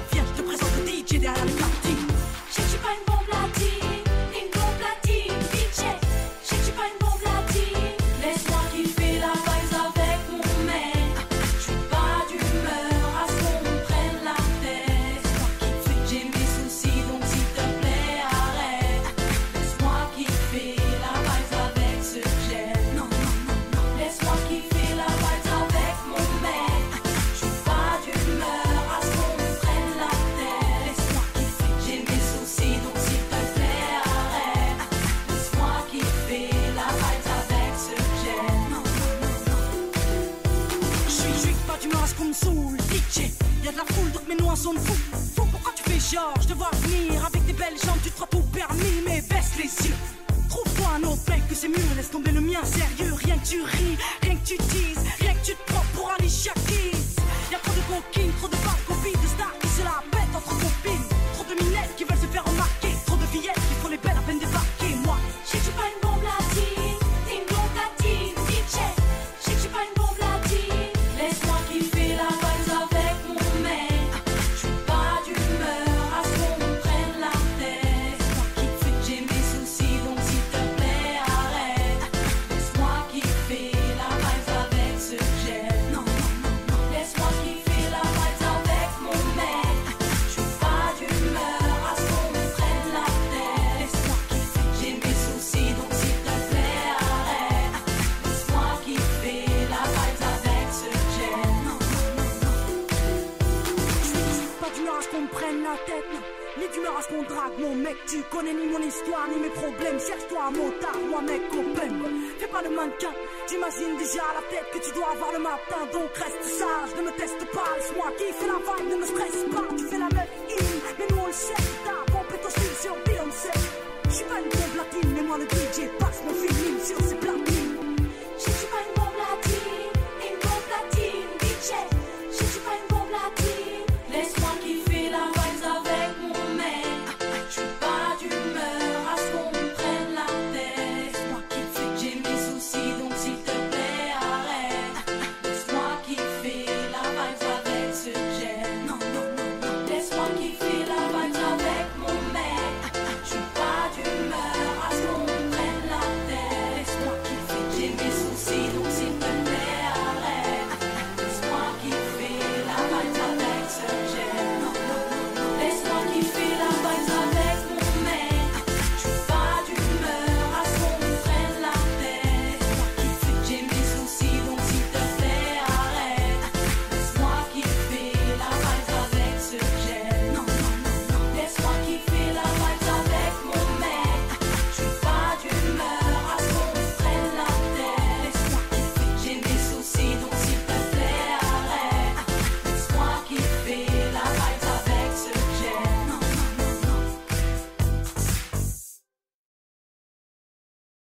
[109.60, 109.98] problèmes.
[109.98, 111.92] Cherche-toi un motard, moi mec, open.
[112.38, 113.12] Fais pas le mannequin,
[113.48, 115.80] j'imagine déjà la tête que tu dois avoir le matin.
[115.92, 117.68] Donc reste sage, ne me teste pas.
[117.76, 119.66] Laisse-moi kiffer la vibe, ne me stresse pas.
[119.76, 120.64] Tu fais la meuf in,
[120.98, 122.07] mais nous on le sait.